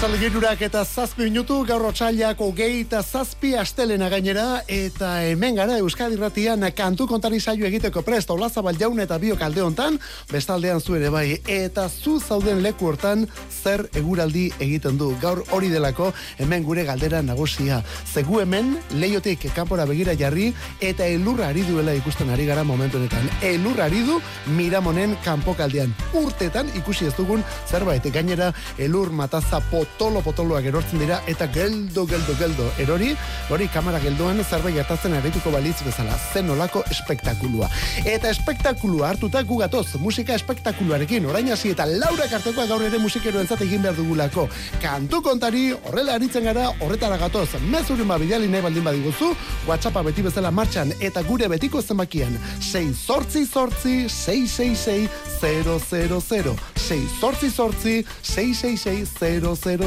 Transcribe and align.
Girurak 0.00 0.62
eta 0.64 0.80
zazpi 0.84 1.26
minutu 1.26 1.58
gaur 1.68 1.82
otxailako 1.90 2.46
gehi 2.56 2.78
eta 2.86 3.02
zazpi 3.02 3.50
astelena 3.56 4.08
gainera 4.08 4.62
eta 4.64 5.10
hemen 5.28 5.58
gara 5.58 5.76
Euskadi 5.76 6.16
Ratian 6.16 6.64
kantu 6.76 7.06
kontari 7.06 7.40
saio 7.40 7.66
egiteko 7.68 8.00
prest 8.02 8.30
olazabal 8.32 8.78
jaun 8.80 8.98
eta 9.00 9.18
bio 9.18 9.36
kalde 9.36 9.60
hontan 9.60 9.98
bestaldean 10.32 10.80
zu 10.80 10.96
ere 10.96 11.10
bai 11.12 11.42
eta 11.46 11.88
zu 11.88 12.18
zauden 12.18 12.62
leku 12.62 12.88
hortan 12.88 13.26
zer 13.62 13.90
eguraldi 13.92 14.46
egiten 14.58 14.96
du. 14.96 15.10
Gaur 15.20 15.42
hori 15.50 15.68
delako 15.68 16.14
hemen 16.38 16.64
gure 16.64 16.84
galdera 16.84 17.20
nagusia. 17.22 17.82
Zegu 18.14 18.40
hemen 18.40 18.78
leiotik 18.92 19.50
kanpora 19.54 19.84
begira 19.84 20.16
jarri 20.16 20.54
eta 20.80 21.04
elurra 21.04 21.48
ari 21.48 21.62
duela 21.68 21.92
ikusten 21.92 22.30
ari 22.30 22.46
gara 22.46 22.64
momentu 22.64 22.96
honetan. 22.96 23.28
Elurra 23.42 23.84
ari 23.84 24.00
du 24.08 24.16
miramonen 24.56 25.16
kanpokaldean. 25.24 25.92
Urtetan 26.14 26.72
ikusi 26.74 27.06
ez 27.06 27.14
dugun 27.20 27.44
zerbait. 27.68 28.12
Gainera 28.12 28.54
elur 28.78 29.12
mataza 29.12 29.60
potolo 29.98 30.20
potoloak 30.24 30.64
erortzen 30.64 30.98
dira 31.02 31.20
eta 31.28 31.46
geldo 31.52 32.06
geldo 32.06 32.34
geldo. 32.38 32.66
Erori 32.78 33.10
hori 33.50 33.68
kamera 33.72 33.98
geldoan 34.00 34.42
zerbait 34.44 34.74
gertatzen 34.74 35.12
arituko 35.14 35.50
balitz 35.50 35.82
bezala. 35.84 36.16
Zen 36.32 36.50
olako 36.50 36.82
espektakulua. 36.90 37.68
Eta 38.04 38.30
espektakulua 38.30 39.10
hartuta 39.10 39.42
gugatoz 39.42 39.96
musika 40.00 40.34
espektakuluarekin. 40.34 41.26
Orain 41.26 41.50
hasi 41.52 41.70
eta 41.74 41.86
laura 41.86 42.28
kartekoa 42.30 42.66
gaur 42.66 42.82
ere 42.82 42.98
musikero 42.98 43.40
egin 43.40 43.82
behar 43.82 43.96
dugulako. 43.96 44.48
Kantu 44.82 45.22
kontari 45.22 45.72
horrela 45.72 46.14
aritzen 46.14 46.44
gara 46.44 46.70
horretara 46.80 47.16
gatoz. 47.18 47.48
Mezurin 47.70 48.08
ba 48.08 48.18
bidali 48.18 48.48
nahi 48.48 48.62
baldin 48.62 48.84
badiguzu 48.84 49.34
whatsappa 49.66 50.02
beti 50.02 50.22
bezala 50.22 50.50
martxan 50.50 50.92
eta 51.00 51.22
gure 51.22 51.48
betiko 51.48 51.82
zenbakian. 51.82 52.38
6 52.60 52.94
sortzi 52.94 53.46
sortzi 53.46 54.08
666 54.08 55.08
000 55.42 56.56
6 56.76 57.20
sortzi 57.20 57.50
sortzi 57.50 58.04
666 58.22 59.20
000 59.20 59.79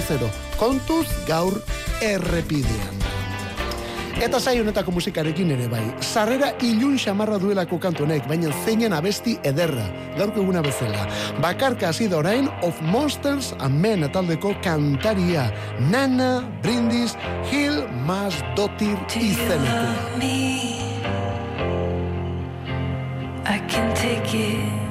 kontuz 0.57 1.07
gaur 1.27 1.61
errepidean. 2.01 3.03
Eta 4.21 4.39
sai 4.39 4.59
honetako 4.61 4.91
musikarekin 4.93 5.51
ere 5.55 5.65
bai. 5.67 5.81
Sarrera 6.01 6.51
ilun 6.61 6.97
xamarra 7.01 7.39
duelako 7.41 7.79
kantu 7.81 8.05
honek, 8.05 8.27
baina 8.29 8.51
zeinen 8.65 8.93
abesti 8.93 9.37
ederra. 9.43 9.87
Gaurko 10.17 10.43
eguna 10.43 10.61
bezala. 10.61 11.07
Bakarka 11.41 11.89
hasi 11.89 12.07
da 12.07 12.17
orain 12.21 12.47
of 12.61 12.79
Monsters 12.81 13.53
and 13.59 13.81
Men 13.81 14.05
taldeko 14.11 14.53
kantaria. 14.63 15.49
Nana 15.89 16.43
Brindis 16.61 17.17
Hill 17.49 17.83
Mas 18.05 18.37
Dotir 18.55 18.97
izeneko. 19.17 20.23
I 23.45 23.59
can 23.67 23.93
take 23.95 24.33
it. 24.33 24.82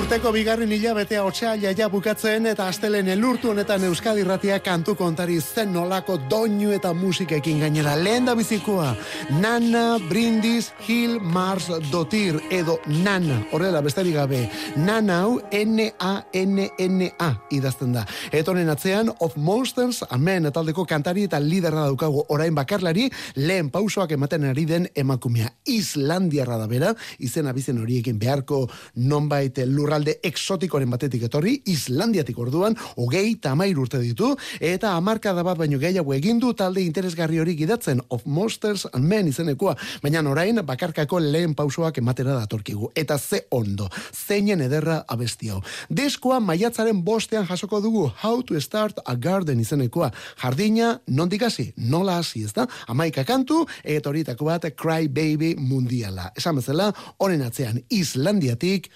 Urteko 0.00 0.30
bigarren 0.32 0.70
hilabetea 0.72 1.20
otxea 1.28 1.50
jaia 1.60 1.86
bukatzen 1.92 2.46
eta 2.48 2.70
astelen 2.70 3.10
elurtu 3.12 3.50
honetan 3.50 3.82
Euskadi 3.84 4.22
Ratia 4.24 4.56
kantu 4.64 4.94
kontari 4.96 5.34
zen 5.40 5.74
nolako 5.74 6.14
doinu 6.30 6.70
eta 6.72 6.94
musikekin 6.96 7.60
gainera. 7.60 7.92
Lehen 8.00 8.24
da 8.24 8.32
bizikoa, 8.34 8.94
Nana 9.42 9.98
Brindis 10.08 10.70
Hill 10.86 11.18
Mars 11.20 11.68
Dotir 11.90 12.38
edo 12.48 12.78
Nana, 12.86 13.42
horrela 13.52 13.82
besterik 13.84 14.16
gabe. 14.16 14.46
Nana 14.76 15.18
hau 15.26 15.34
N-A-N-N-A 15.52 17.28
idazten 17.50 17.92
da. 17.92 18.06
Etonen 18.32 18.72
atzean 18.72 19.12
Of 19.20 19.36
Monsters 19.36 20.00
Amen 20.08 20.48
taldeko 20.48 20.86
kantari 20.88 21.26
eta 21.28 21.42
liderra 21.44 21.84
daukagu 21.90 22.24
orain 22.32 22.56
bakarlari 22.56 23.10
lehen 23.36 23.68
pausoak 23.68 24.16
ematen 24.16 24.48
ari 24.48 24.64
den 24.64 24.88
emakumea. 24.94 25.52
Islandiarra 25.68 26.56
da 26.64 26.72
bera, 26.72 26.96
izena 27.18 27.52
bizen 27.52 27.84
horiekin 27.84 28.18
beharko 28.18 28.64
nonbait 28.96 29.60
lurra 29.68 29.89
lurralde 29.90 30.20
exotikoren 30.22 30.90
batetik 30.90 31.24
etorri, 31.26 31.56
Islandiatik 31.66 32.38
orduan, 32.38 32.76
hogei 32.96 33.34
tamair 33.42 33.78
urte 33.78 33.98
ditu, 33.98 34.36
eta 34.60 34.94
hamarkada 34.94 35.42
bat 35.42 35.58
baino 35.58 35.78
gehiago 35.82 36.14
egin 36.14 36.40
talde 36.56 36.80
interesgarri 36.82 37.40
hori 37.40 37.56
gidatzen, 37.56 38.00
of 38.10 38.22
Monsters 38.24 38.86
and 38.92 39.04
Men 39.04 39.26
izenekoa, 39.26 39.76
baina 40.02 40.20
orain 40.30 40.60
bakarkako 40.64 41.18
lehen 41.18 41.54
pausoak 41.54 41.98
ematera 41.98 42.34
datorkigu. 42.38 42.90
Eta 42.94 43.18
ze 43.18 43.46
ondo, 43.50 43.88
zeinen 44.12 44.60
ederra 44.60 45.04
abesti 45.08 45.50
hau. 45.50 45.60
Diskoa 45.88 46.40
maiatzaren 46.40 47.02
bostean 47.02 47.46
jasoko 47.46 47.80
dugu 47.80 48.10
How 48.22 48.42
to 48.42 48.60
Start 48.60 49.00
a 49.04 49.14
Garden 49.16 49.60
izenekoa. 49.60 50.10
Jardina, 50.42 51.00
nondik 51.06 51.42
hasi, 51.42 51.72
nola 51.76 52.18
hasi, 52.18 52.44
ez 52.44 52.52
da? 52.52 52.66
Amaika 52.86 53.24
kantu, 53.24 53.66
eta 53.84 54.10
horitako 54.10 54.44
bat 54.44 54.70
Cry 54.76 55.08
Baby 55.08 55.56
mundiala. 55.58 56.30
Esan 56.36 56.56
bezala, 56.56 56.92
honen 57.18 57.42
atzean 57.42 57.82
Islandiatik, 57.90 58.90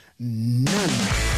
nan. 0.86 1.32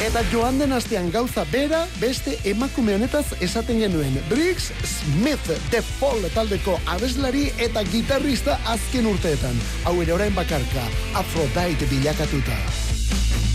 Eta 0.00 0.22
joan 0.32 0.56
den 0.58 0.72
astean 0.72 1.10
gauza 1.12 1.44
bera, 1.52 1.82
beste 2.00 2.38
emakume 2.48 2.94
honetaz 2.96 3.34
esaten 3.44 3.82
genuen. 3.82 4.16
Briggs 4.30 4.70
Smith, 4.88 5.50
The 5.70 5.82
Fall 5.98 6.24
taldeko 6.34 6.78
abeslari 6.88 7.50
eta 7.60 7.84
gitarrista 7.92 8.56
azken 8.64 9.06
urteetan. 9.12 9.60
Hau 9.84 9.98
ere 10.00 10.16
orain 10.16 10.34
bakarka, 10.34 10.86
Aphrodite 11.20 11.86
bilakatuta. 11.92 12.56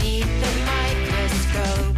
Microscope. 0.06 1.96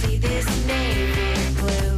See 0.00 0.18
this 0.18 0.46
navy 0.66 1.54
blue? 1.56 1.97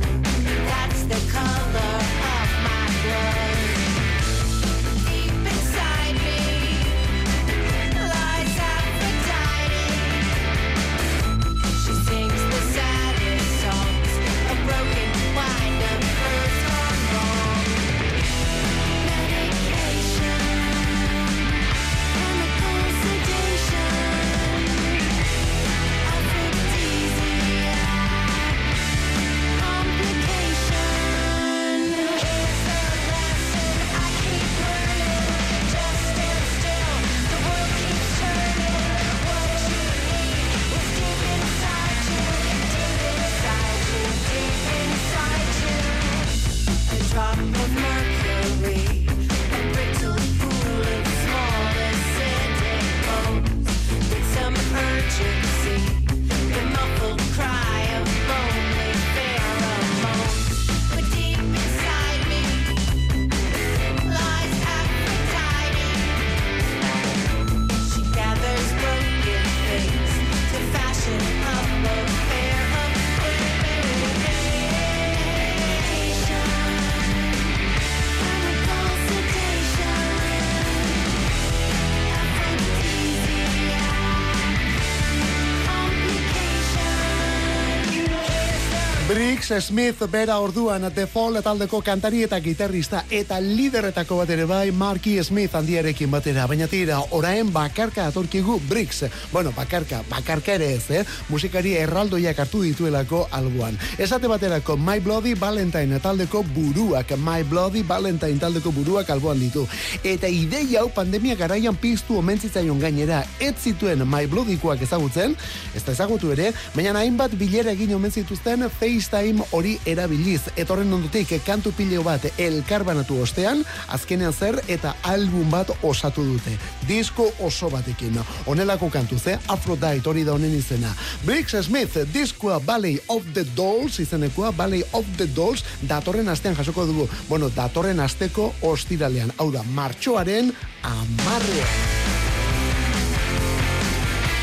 Smith 89.58 90.06
bera 90.06 90.38
orduan 90.38 90.85
The 90.94 91.08
Fall 91.11 91.41
taldeko 91.43 91.81
kantari 91.82 92.23
eta 92.23 92.38
gitarrista 92.38 93.00
eta 93.11 93.41
lideretako 93.43 94.20
bat 94.20 94.31
ere 94.31 94.44
bai 94.47 94.70
Marky 94.70 95.17
Smith 95.25 95.56
handiarekin 95.58 96.11
batera. 96.11 96.47
Baina 96.47 96.69
tira, 96.70 97.00
orain 97.11 97.50
bakarka 97.50 98.06
atorkigu 98.06 98.61
Briggs. 98.69 99.08
Bueno, 99.32 99.50
bakarka, 99.56 100.05
bakarka 100.11 100.55
ere 100.55 100.69
ez, 100.76 100.91
eh? 100.91 101.05
Musikari 101.29 101.73
erraldoiak 101.81 102.38
hartu 102.38 102.62
dituelako 102.62 103.25
albuan. 103.32 103.79
Esate 103.99 104.31
baterako 104.31 104.76
My 104.76 105.00
Bloody 105.00 105.35
Valentine 105.35 105.99
taldeko 105.99 106.44
buruak, 106.55 107.17
My 107.19 107.43
Bloody 107.43 107.82
Valentine 107.82 108.38
taldeko 108.38 108.70
buruak 108.70 109.11
alboan 109.11 109.41
ditu. 109.43 109.67
Eta 110.05 110.29
ideia 110.31 110.85
hau 110.85 110.93
pandemia 110.94 111.35
garaian 111.35 111.75
piztu 111.75 112.20
omentzitzaion 112.20 112.79
gainera, 112.79 113.25
ez 113.41 113.56
zituen 113.58 114.06
My 114.06 114.31
Bloodykoak 114.31 114.87
ezagutzen, 114.87 115.35
ez 115.75 115.82
da 115.82 115.96
ezagutu 115.96 116.31
ere, 116.37 116.53
baina 116.76 116.94
hainbat 117.00 117.35
bilera 117.41 117.75
egin 117.75 117.96
omen 117.96 118.14
zituzten 118.14 118.69
FaceTime 118.70 119.40
hori 119.53 119.77
erabiliz. 119.87 120.41
Etorren 120.57 120.93
ondutik 120.93 121.32
kantu 121.47 121.73
pileo 121.77 122.03
bat 122.06 122.25
elkarbanatu 122.39 123.20
ostean, 123.23 123.65
azkenean 123.89 124.32
zer 124.32 124.61
eta 124.69 124.94
album 125.03 125.51
bat 125.51 125.70
osatu 125.82 126.25
dute. 126.25 126.56
Disko 126.89 127.31
oso 127.41 127.70
batekin. 127.70 128.19
Honelako 128.47 128.91
kantu 128.91 129.19
ze, 129.19 129.39
Aphrodite 129.49 130.09
hori 130.11 130.25
da 130.25 130.35
honen 130.35 130.55
izena. 130.56 130.94
Briggs 131.25 131.56
Smith, 131.67 131.97
diskoa 132.13 132.59
Valley 132.67 132.99
of 133.09 133.25
the 133.35 133.44
Dolls 133.56 134.01
izenekoa, 134.01 134.51
Valley 134.56 134.85
of 134.93 135.06
the 135.17 135.27
Dolls, 135.27 135.65
datorren 135.82 136.29
astean 136.29 136.56
jasoko 136.56 136.87
dugu. 136.87 137.09
Bueno, 137.29 137.51
datorren 137.56 138.01
asteko 138.01 138.53
ostiralean. 138.63 139.32
Hau 139.39 139.51
da, 139.53 139.63
martxoaren 139.63 140.55
amarrean. 140.82 142.09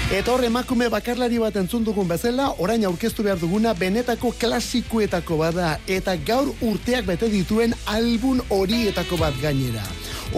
Eta 0.07 0.31
hor 0.31 0.45
emakume 0.47 0.85
bakarlari 0.87 1.35
bat 1.35 1.57
entzun 1.59 1.83
dugun 1.83 2.07
bezala, 2.07 2.45
orain 2.63 2.85
aurkeztu 2.87 3.25
behar 3.25 3.41
duguna 3.41 3.73
benetako 3.75 4.29
klasikoetako 4.39 5.39
bada 5.41 5.73
eta 5.83 6.13
gaur 6.29 6.53
urteak 6.63 7.03
bete 7.09 7.27
dituen 7.27 7.75
album 7.91 8.39
horietako 8.47 9.19
bat 9.19 9.35
gainera. 9.41 9.83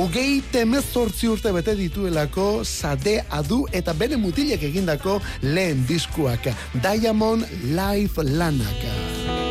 Ogei 0.01 0.41
temezortzi 0.49 1.29
urte 1.29 1.53
bete 1.53 1.75
dituelako 1.77 2.63
sade 2.65 3.19
adu 3.29 3.67
eta 3.69 3.93
bere 3.93 4.17
mutilek 4.17 4.65
egindako 4.71 5.19
lehen 5.45 5.85
diskuak. 5.85 6.49
Diamond 6.73 7.45
Life 7.69 8.25
Lanak. 8.25 9.48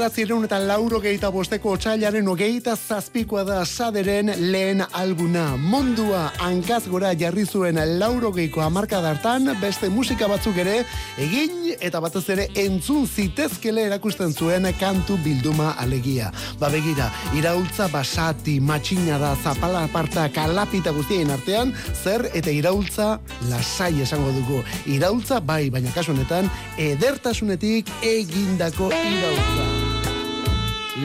Bederatzireun 0.00 0.46
eta 0.46 0.56
lauro 0.64 0.96
geita 1.04 1.28
bosteko 1.28 1.74
otxailaren 1.76 2.28
ogeita 2.32 2.72
zazpikoa 2.72 3.42
da 3.44 3.58
saderen 3.66 4.30
lehen 4.52 4.80
albuna. 4.96 5.58
Mundua 5.60 6.22
hankaz 6.40 6.86
gora 6.88 7.10
jarri 7.12 7.44
zuen 7.44 7.76
lauro 7.98 8.30
geiko 8.32 8.62
dartan, 8.88 9.50
beste 9.60 9.90
musika 9.90 10.26
batzuk 10.26 10.56
ere 10.56 10.86
egin 11.18 11.76
eta 11.80 12.00
batez 12.00 12.30
ere 12.30 12.48
entzun 12.54 13.06
zitezkele 13.06 13.82
erakusten 13.82 14.32
zuen 14.32 14.64
kantu 14.80 15.18
bilduma 15.22 15.74
alegia. 15.76 16.32
Ba 16.58 16.70
begira, 16.70 17.10
iraultza 17.36 17.88
basati, 17.88 18.58
matxina 18.58 19.18
da, 19.18 19.36
zapala 19.36 19.84
aparta, 19.84 20.30
kalapita 20.32 20.92
guztien 20.92 21.30
artean, 21.30 21.74
zer 22.02 22.30
eta 22.32 22.50
iraultza 22.50 23.20
lasai 23.50 24.00
esango 24.00 24.32
dugu. 24.32 24.64
Iraultza 24.86 25.40
bai, 25.40 25.68
baina 25.68 25.92
kasu 25.92 26.12
honetan, 26.12 26.48
edertasunetik 26.78 27.92
egindako 28.00 28.88
iraultza. 28.92 29.79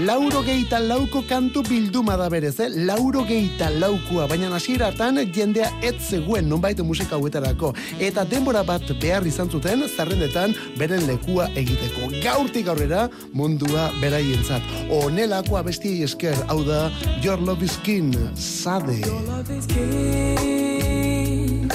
Lauro 0.03 0.41
geita 0.43 0.79
lauko 0.79 1.21
kantu 1.23 1.61
bilduma 1.63 2.17
da 2.17 2.29
berez, 2.29 2.59
eh? 2.59 2.67
Lauro 2.83 3.23
geita 3.23 3.69
laukua, 3.69 4.27
baina 4.27 4.49
hasiera 4.51 4.87
hartan 4.89 5.15
jendea 5.31 5.69
ez 5.81 5.95
zegoen 6.09 6.49
nonbait 6.49 6.77
musika 6.83 7.15
hauetarako. 7.15 7.73
Eta 8.03 8.25
denbora 8.27 8.63
bat 8.67 8.81
behar 8.99 9.25
izan 9.25 9.49
zuten 9.49 9.85
zerrendetan 9.87 10.53
beren 10.77 11.07
lekua 11.07 11.47
egiteko. 11.55 12.09
Gaurtik 12.23 12.67
aurrera 12.67 13.09
mundua 13.31 13.89
beraientzat. 14.01 14.61
Honelako 14.91 15.55
abestiei 15.61 16.03
esker, 16.03 16.35
hau 16.49 16.63
da 16.67 16.91
Your 17.23 17.39
Love 17.39 17.63
is 17.63 17.77
King, 17.83 18.11
Sade. 18.35 18.99
love 19.27 19.49
is 19.49 19.65
king. 19.65 21.69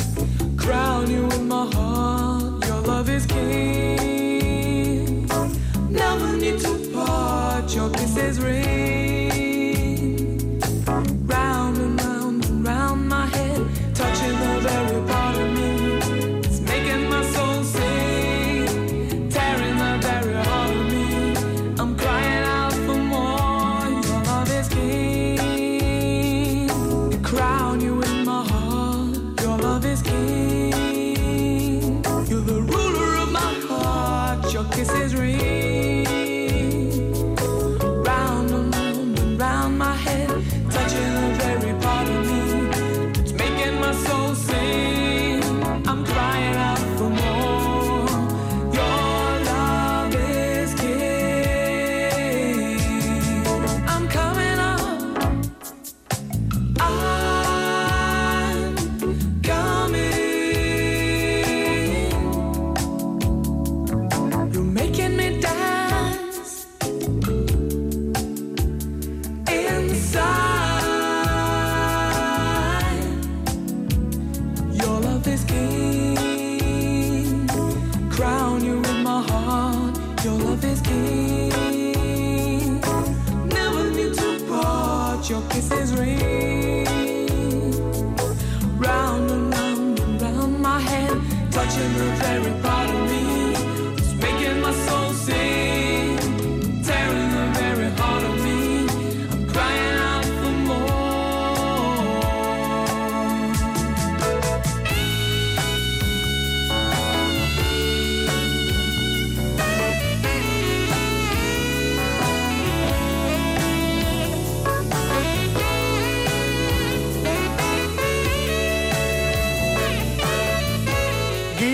Crown 0.58 1.10
you 1.10 1.24
in 1.30 1.48
my 1.48 1.64
heart. 1.72 2.66
Your 2.66 2.82
love 2.82 3.08
is 3.08 3.24
king. 3.24 5.26
Never 5.88 6.36
need 6.36 6.60
to. 6.60 6.79
Your 7.72 7.88
kisses 7.90 8.40
ring. 8.40 9.09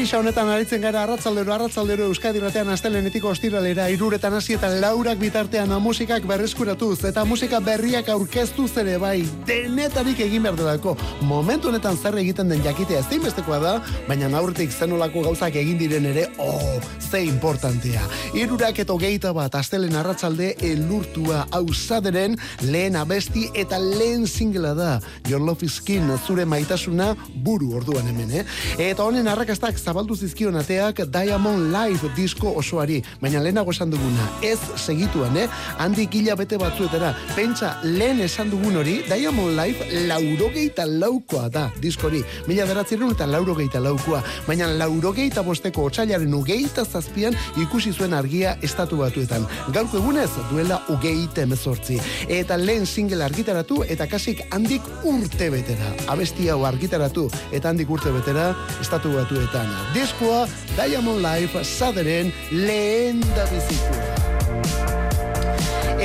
Gisa 0.07 0.21
honetan 0.23 0.47
aritzen 0.47 0.85
gara 0.85 1.01
arratzaldero, 1.03 1.51
arratzaldero 1.51 2.05
Euskadi 2.07 2.39
ratean 2.39 2.69
astelenetiko 2.71 3.33
ostiralera 3.33 3.89
iruretan 3.91 4.37
hasi 4.39 4.55
eta 4.55 4.69
laurak 4.71 5.19
bitartean 5.19 5.73
musikak 5.83 6.29
berreskuratuz 6.31 7.09
eta 7.09 7.25
musika 7.27 7.59
berriak 7.59 8.07
aurkeztuz 8.15 8.69
ere 8.79 9.01
bai 9.03 9.25
denetarik 9.49 10.21
egin 10.23 10.45
behar 10.47 10.55
delako. 10.61 10.93
Momentu 11.27 11.73
honetan 11.73 11.99
zer 11.99 12.15
egiten 12.23 12.55
den 12.55 12.63
jakitea 12.63 13.01
ezinbestekoa 13.03 13.59
da, 13.59 13.73
baina 14.07 14.31
aurretik 14.39 14.71
zenolako 14.71 15.25
gauzak 15.25 15.59
egin 15.59 15.81
diren 15.81 16.07
ere, 16.13 16.29
oh, 16.39 16.79
ze 17.03 17.25
importantea. 17.27 18.07
Irurak 18.39 18.79
eta 18.79 18.95
hogeita 18.95 19.35
bat 19.35 19.59
astelen 19.59 19.99
arratsalde 19.99 20.53
elurtua 20.71 21.49
ausaderen 21.51 22.39
lehen 22.63 22.95
abesti 22.95 23.49
eta 23.59 23.83
lehen 23.83 24.29
singela 24.31 24.73
da. 24.79 25.01
Your 25.27 25.43
Love 25.43 25.67
is 25.67 25.81
King, 25.81 26.15
zure 26.23 26.47
maitasuna 26.47 27.17
buru 27.43 27.75
orduan 27.83 28.07
hemen, 28.07 28.31
eh? 28.31 28.47
Eta 28.79 29.03
honen 29.03 29.27
arrakastak 29.35 29.83
zabaldu 29.97 30.15
zizkion 30.15 30.57
ateak 30.61 30.99
Diamond 31.09 31.71
Live 31.73 32.11
disko 32.17 32.51
osoari, 32.61 32.99
baina 33.21 33.41
lehenago 33.41 33.73
esan 33.73 33.89
duguna, 33.89 34.27
ez 34.45 34.59
segituan, 34.77 35.37
eh? 35.41 35.47
Handik 35.81 36.13
hilabete 36.19 36.59
batzuetara, 36.61 37.15
pentsa 37.33 37.71
lehen 37.85 38.21
esan 38.21 38.51
dugun 38.53 38.77
hori, 38.77 38.99
Diamond 39.09 39.57
Live 39.57 39.87
laurogeita 40.11 40.85
laukoa 40.85 41.47
da 41.55 41.63
diskori, 41.81 42.21
mila 42.45 42.67
beratzerun 42.69 43.15
eta 43.15 43.29
laurogeita 43.31 43.81
laukoa, 43.81 44.21
baina 44.45 44.69
laurogeita 44.83 45.47
bosteko 45.47 45.87
otxailaren 45.89 46.37
ugeita 46.37 46.85
zazpian 46.85 47.39
ikusi 47.65 47.95
zuen 47.97 48.13
argia 48.13 48.59
estatu 48.61 49.01
batuetan. 49.01 49.49
Gaurko 49.73 50.03
egunez 50.03 50.29
duela 50.51 50.83
ugeita 50.93 51.47
emezortzi. 51.47 51.97
Eta 52.29 52.61
lehen 52.61 52.85
single 52.85 53.25
argitaratu 53.25 53.81
eta 53.89 54.11
kasik 54.13 54.45
handik 54.51 54.85
urte 55.09 55.49
betera. 55.57 55.95
Abesti 56.13 56.53
hau 56.53 56.67
argitaratu 56.69 57.31
eta 57.49 57.73
handik 57.73 57.97
urte 57.97 58.13
betera 58.13 58.51
estatu 58.83 59.17
batuetan. 59.17 59.86
Diskoa 59.95 60.47
Diamond 60.77 61.21
Life 61.25 61.65
saderen 61.65 62.33
lehen 62.51 63.21
da 63.37 63.47
bizikoa. 63.51 64.03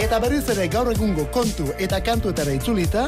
Eta 0.01 0.19
berriz 0.23 0.45
ere 0.53 0.67
gaur 0.71 0.91
egungo 0.91 1.25
kontu 1.35 1.67
eta 1.79 2.00
kantuetara 2.03 2.53
itzulita, 2.57 3.07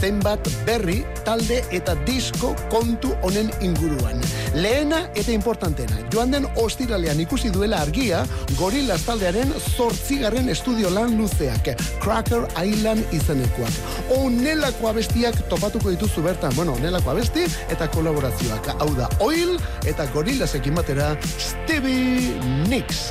zenbat 0.00 0.48
berri, 0.66 1.02
talde 1.24 1.60
eta 1.76 1.94
disko 2.06 2.54
kontu 2.72 3.12
honen 3.26 3.50
inguruan. 3.60 4.20
Lehena 4.54 5.02
eta 5.14 5.32
importantena, 5.32 6.00
joan 6.12 6.32
den 6.34 6.46
ostiralean 6.60 7.20
ikusi 7.20 7.52
duela 7.52 7.82
argia, 7.84 8.22
Gorillaz 8.58 9.02
taldearen 9.04 9.52
zortzigarren 9.76 10.48
estudio 10.48 10.90
lan 10.90 11.16
luzeak, 11.18 11.72
Cracker 12.02 12.48
Island 12.64 13.14
izenekoak. 13.14 13.78
Onelako 14.16 14.90
abestiak 14.90 15.38
topatuko 15.52 15.92
dituzu 15.92 16.24
bertan, 16.24 16.56
bueno, 16.56 16.74
onelako 16.80 17.14
abesti 17.14 17.46
eta 17.68 17.88
kolaborazioak. 17.92 18.72
Hau 18.80 18.90
da, 18.96 19.10
Oil 19.20 19.56
eta 19.86 20.08
Gorillazekin 20.14 20.74
batera 20.80 21.12
Stevie 21.38 22.34
Nicks. 22.68 23.10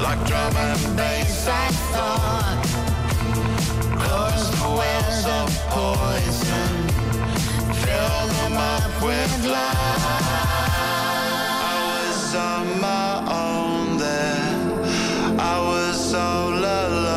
like 0.00 0.24
drum 0.26 0.56
and 0.56 0.96
bass 0.96 1.48
I 1.48 1.68
thought. 1.92 2.62
Cause 3.98 4.50
the 4.60 4.68
wells 4.78 5.24
of 5.38 5.48
poison 5.70 6.88
fill 7.82 8.26
them 8.38 8.56
up 8.56 9.02
with 9.02 9.44
lies. 9.44 10.04
I 11.64 11.78
was 11.90 12.34
on 12.34 12.80
my 12.80 13.10
own 13.44 13.98
there. 13.98 15.38
I 15.38 15.58
was 15.58 16.14
all 16.14 16.54
alone. 16.54 17.07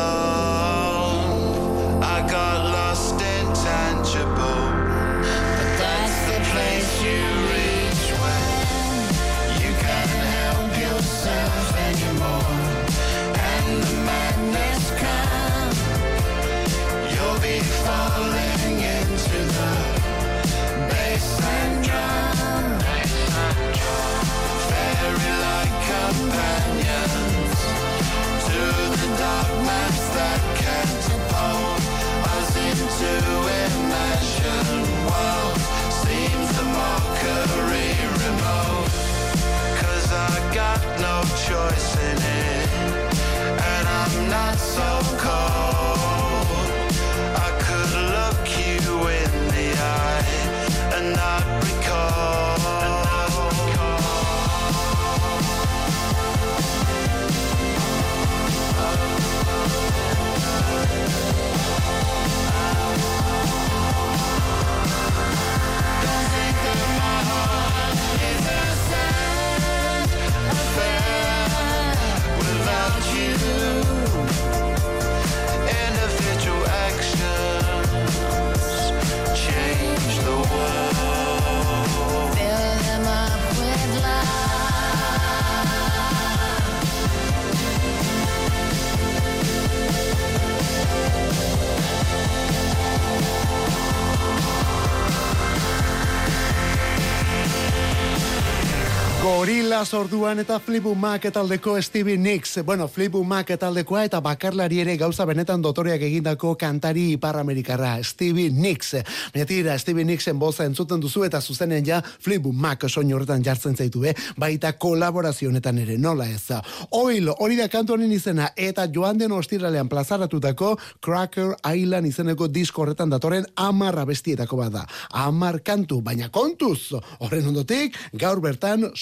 Gorillaz 99.82 99.98
orduan 99.98 100.38
eta 100.38 100.60
Fleetwood 100.62 100.96
Mac 100.96 101.24
taldeko 101.34 101.72
Stevie 101.82 102.16
Nicks. 102.16 102.60
Bueno, 102.64 102.86
Fleetwood 102.88 103.26
Mac 103.26 103.48
taldekoa 103.58 104.04
eta 104.06 104.20
bakarlari 104.22 104.78
ere 104.78 104.94
gauza 104.96 105.24
benetan 105.26 105.62
dotoreak 105.62 106.04
egindako 106.06 106.52
kantari 106.54 107.08
iparamerikarra 107.16 107.96
Stevie 108.06 108.52
Nicks. 108.54 108.92
Baina 109.34 109.46
tira, 109.46 109.74
Stevie 109.78 110.04
Nicksen 110.04 110.38
boza 110.38 110.68
entzuten 110.68 111.00
duzu 111.02 111.24
eta 111.26 111.40
zuzenen 111.40 111.82
ja 111.84 111.98
Fleetwood 112.02 112.54
Mac 112.54 112.86
soin 112.88 113.10
horretan 113.12 113.42
jartzen 113.42 113.74
zaitu, 113.74 114.04
eh? 114.04 114.14
baita 114.38 114.72
kolaborazio 114.78 115.50
honetan 115.50 115.80
ere, 115.82 115.98
nola 115.98 116.28
ez. 116.30 116.52
Oil, 116.90 117.32
hori 117.38 117.58
da 117.58 117.66
kantu 117.68 117.96
honen 117.96 118.12
izena, 118.12 118.52
eta 118.54 118.86
joan 118.86 119.18
den 119.18 119.32
ostiralean 119.32 119.88
plazaratutako 119.88 120.76
Cracker 121.02 121.56
Island 121.74 122.06
izeneko 122.06 122.46
disko 122.46 122.84
horretan 122.84 123.10
datoren 123.10 123.50
amar 123.56 123.98
abestietako 123.98 124.62
bat 124.62 124.72
da. 124.78 124.86
Amar 125.26 125.58
kantu, 125.66 126.00
baina 126.06 126.30
kontuz, 126.30 126.92
horren 127.18 127.50
ondotik, 127.50 127.98
gaur 128.14 128.38
bertan 128.40 128.92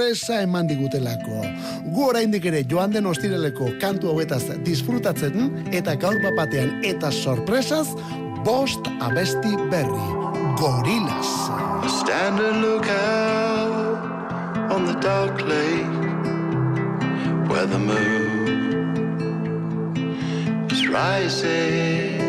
sorpresa 0.00 0.40
eman 0.42 0.66
digutelako. 0.66 1.44
Gu 1.92 2.04
oraindik 2.08 2.44
ere 2.48 2.64
joan 2.64 2.92
den 2.92 3.06
ostiraleko 3.06 3.68
kantu 3.80 4.08
hauetaz 4.08 4.42
disfrutatzen 4.64 5.50
eta 5.76 5.94
gaur 5.94 6.22
bapatean 6.22 6.84
eta 6.84 7.10
sorpresaz 7.12 7.88
bost 8.44 8.80
abesti 9.00 9.56
berri. 9.70 10.08
Gorilas. 10.56 11.50
Stand 12.00 12.40
and 12.40 12.62
look 12.62 12.86
out 12.88 13.98
on 14.72 14.86
the 14.86 14.94
dark 15.00 15.42
lake 15.42 15.86
where 17.50 17.66
the 17.66 17.78
moon 17.78 19.16
is 20.70 20.88
rising 20.88 22.20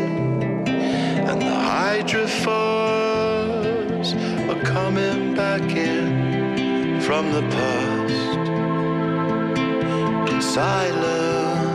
and 1.28 1.40
the 1.40 1.56
hydrophores 1.72 4.14
are 4.50 4.62
coming 4.62 5.34
back 5.34 5.76
in 5.76 6.11
from 7.12 7.30
the 7.30 7.42
past 7.42 8.48
in 10.32 10.40
silence. 10.40 11.68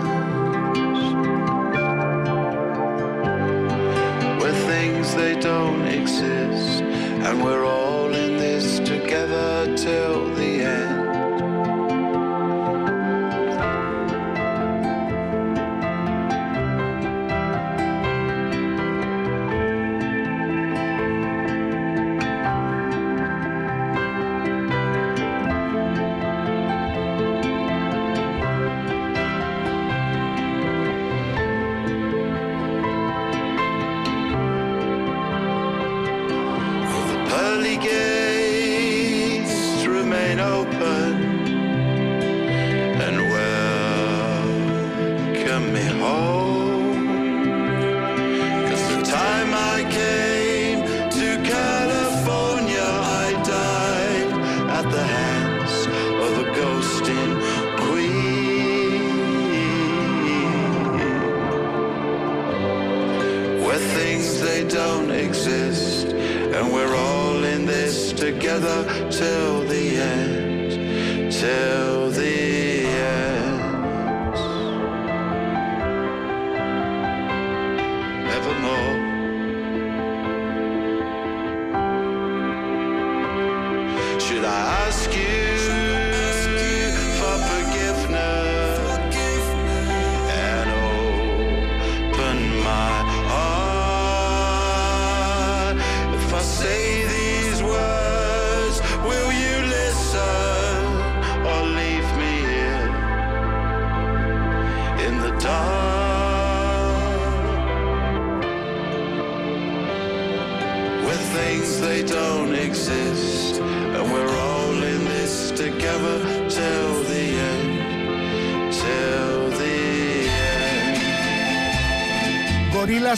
Where 4.42 4.58
things 4.74 5.14
they 5.14 5.40
don't 5.40 5.86
exist 5.86 6.82
and 7.26 7.44
we're 7.44 7.66
all 7.66 8.12
in 8.16 8.38
this 8.38 8.80
together 8.80 9.76
till 9.78 10.34
the 10.34 10.57
together 68.58 69.12
till 69.12 69.67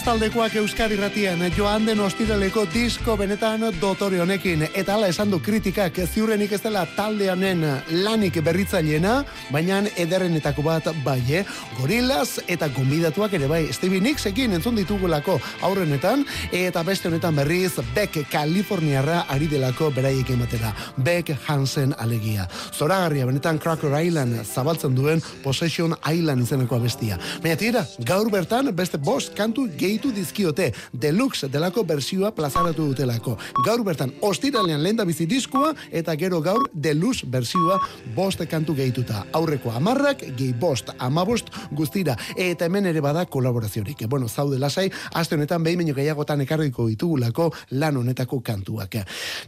taldekoak 0.09 0.55
Euskadi 0.57 0.95
ratian 0.97 1.43
joan 1.53 1.83
den 1.85 1.99
ostiraleko 2.01 2.63
disko 2.73 3.13
benetan 3.17 3.61
dotore 3.77 4.17
honekin. 4.23 4.63
Eta 4.73 4.95
hala 4.95 5.05
esan 5.11 5.29
du 5.29 5.37
kritikak 5.37 5.99
ziurrenik 6.01 6.55
ez 6.57 6.61
dela 6.63 6.81
talde 6.95 7.27
honen 7.29 7.61
lanik 8.07 8.39
berritzaileena, 8.41 9.19
baina 9.53 9.83
ederrenetako 10.01 10.65
bat 10.65 10.89
bai, 11.05 11.19
eh? 11.41 11.43
Gorilas 11.79 12.41
eta 12.51 12.67
gombidatuak 12.75 13.31
ere 13.37 13.47
bai, 13.47 13.61
Stevie 13.71 14.01
Nicksekin 14.03 14.51
entzun 14.51 14.75
ditugulako 14.75 15.37
aurrenetan, 15.63 16.25
eta 16.51 16.81
beste 16.83 17.07
honetan 17.07 17.37
berriz 17.39 17.77
Beck 17.95 18.17
Kaliforniarra 18.31 19.21
ari 19.31 19.47
delako 19.47 19.87
beraiek 19.95 20.27
ematera. 20.33 20.73
Beck 20.97 21.31
Hansen 21.47 21.93
alegia. 21.97 22.49
Zoragarria 22.75 23.29
benetan 23.29 23.61
Cracker 23.63 23.95
Island 23.95 24.41
zabaltzen 24.43 24.97
duen 24.97 25.23
Possession 25.43 25.95
Island 26.03 26.43
izeneko 26.43 26.81
bestia. 26.83 27.15
Baina 27.39 27.55
tira, 27.55 27.85
gaur 28.03 28.27
bertan 28.33 28.73
beste 28.75 28.99
bost 28.99 29.31
kantu 29.37 29.69
gehitu 29.79 30.11
dizkiote. 30.11 30.73
Deluxe 30.91 31.47
delako 31.47 31.85
bersioa 31.87 32.33
plazaratu 32.35 32.89
dutelako. 32.91 33.37
Gaur 33.63 33.85
bertan 33.87 34.11
ostiralean 34.19 34.83
lehen 34.83 34.99
da 34.99 35.07
bizi 35.07 35.29
diskoa 35.31 35.71
eta 35.91 36.17
gero 36.19 36.41
gaur 36.43 36.67
deluxe 36.73 37.23
bersioa 37.23 37.79
bost 38.15 38.43
kantu 38.51 38.75
gehituta. 38.75 39.23
Aurreko 39.31 39.71
amarrak, 39.71 40.27
gehi 40.35 40.51
bost, 40.51 40.91
amabost 40.99 41.47
guztira. 41.71 42.17
Eta 42.35 42.65
hemen 42.65 42.85
ere 42.89 43.01
bada 43.01 43.25
kolaboraziorik. 43.25 44.05
Bueno, 44.07 44.27
zaude 44.27 44.59
lasai, 44.59 44.89
aste 45.13 45.35
honetan 45.35 45.63
behin 45.63 45.79
baino 45.79 45.95
gehiagotan 45.95 46.41
ekarriko 46.41 46.87
ditugulako 46.89 47.49
lan 47.71 47.97
honetako 47.97 48.41
kantuak. 48.43 48.99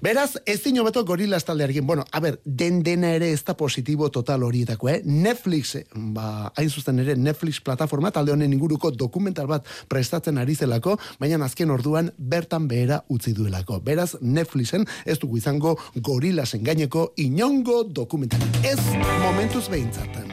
Beraz, 0.01 0.37
ez 0.45 0.61
dino 0.63 0.83
beto 0.83 1.03
gorilas 1.05 1.43
taldearekin. 1.45 1.85
Bueno, 1.87 2.05
a 2.11 2.19
ber, 2.19 2.39
den 2.45 2.81
dena 2.83 3.11
ere 3.15 3.31
ez 3.31 3.43
da 3.45 3.55
positibo 3.57 4.09
total 4.11 4.43
horietako, 4.43 4.89
eh? 4.89 5.01
Netflix, 5.05 5.75
eh, 5.75 5.85
ba, 5.95 6.51
hain 6.55 6.69
zuzen 6.69 6.99
ere 6.99 7.15
Netflix 7.15 7.61
plataforma 7.61 8.11
talde 8.11 8.31
honen 8.31 8.53
inguruko 8.53 8.91
dokumental 8.91 9.47
bat 9.47 9.67
prestatzen 9.89 10.37
ari 10.37 10.55
zelako, 10.55 10.97
baina 11.19 11.41
azken 11.45 11.71
orduan 11.71 12.11
bertan 12.17 12.67
behera 12.67 13.03
utzi 13.09 13.33
duelako. 13.33 13.81
Beraz, 13.81 14.15
Netflixen 14.21 14.85
ez 15.05 15.19
dugu 15.19 15.37
izango 15.37 15.77
gorilasen 15.95 16.63
gaineko 16.63 17.11
inongo 17.17 17.83
dokumental. 17.83 18.41
Ez 18.63 18.79
momentuz 19.23 19.67
behintzatan. 19.69 20.30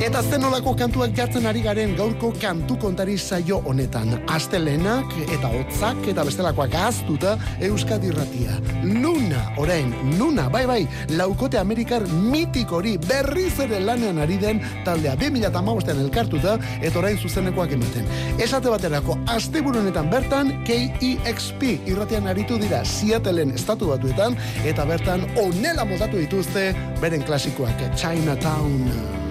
Eta 0.00 0.22
zenolako 0.24 0.72
kantuak 0.80 1.10
jartzen 1.12 1.44
ari 1.44 1.60
garen 1.60 1.90
gaurko 1.92 2.30
kantu 2.40 2.78
kontari 2.80 3.18
saio 3.20 3.58
honetan. 3.68 4.14
Astelenak 4.32 5.12
eta 5.26 5.50
hotzak 5.52 6.08
eta 6.08 6.24
bestelakoak 6.24 6.72
aztuta 6.86 7.34
Euskadi 7.68 8.08
Irratia. 8.08 8.56
Luna, 8.80 9.42
orain, 9.60 9.92
Luna, 10.16 10.48
bai 10.48 10.64
bai, 10.64 10.78
laukote 11.20 11.60
Amerikar 11.60 12.08
mitik 12.32 12.72
hori 12.72 12.96
berriz 13.04 13.52
ere 13.60 13.82
lanean 13.84 14.24
ari 14.24 14.40
den 14.40 14.64
taldea 14.88 15.18
2008an 15.20 16.00
elkartuta 16.06 16.56
eta 16.80 16.98
orain 17.04 17.20
zuzenekoak 17.20 17.76
ematen. 17.76 18.08
Esate 18.40 18.72
baterako, 18.72 19.18
asteburu 19.28 19.84
honetan 19.84 20.08
bertan 20.08 20.56
KEXP 20.64 21.66
irratian 21.92 22.32
aritu 22.32 22.56
dira 22.56 22.86
Seattleen 22.88 23.52
estatu 23.52 23.92
batuetan 23.92 24.40
eta 24.64 24.88
bertan 24.88 25.28
onela 25.44 25.84
modatu 25.84 26.24
dituzte 26.24 26.70
beren 27.04 27.28
klasikoak 27.28 27.90
Chinatown. 27.92 29.28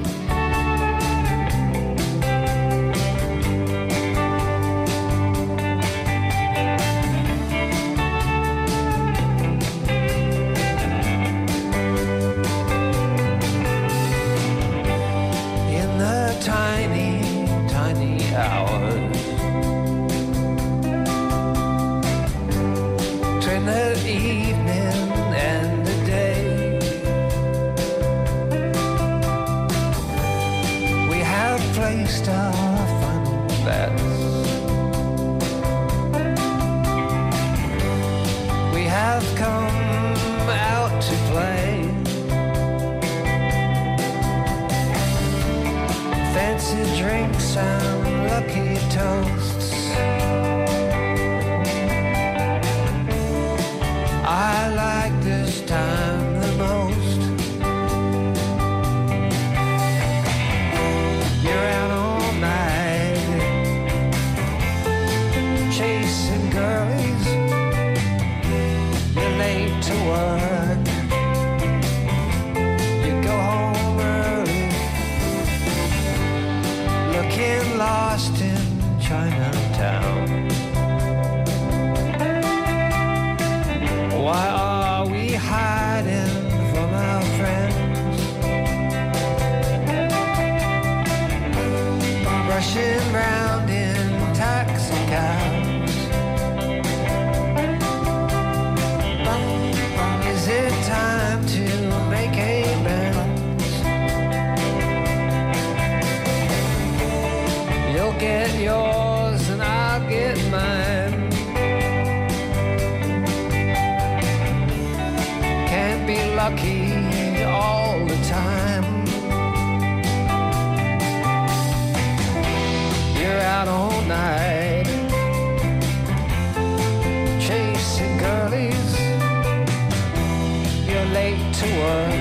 To 131.59 131.65
work. 131.65 132.13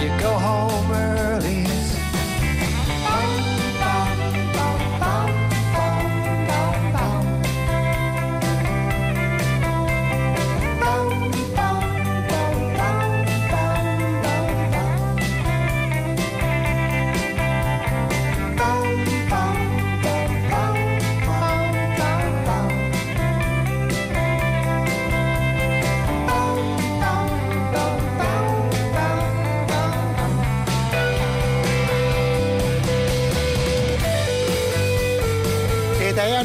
You 0.00 0.08
go 0.20 0.30
home 0.30 0.92
early. 0.92 1.67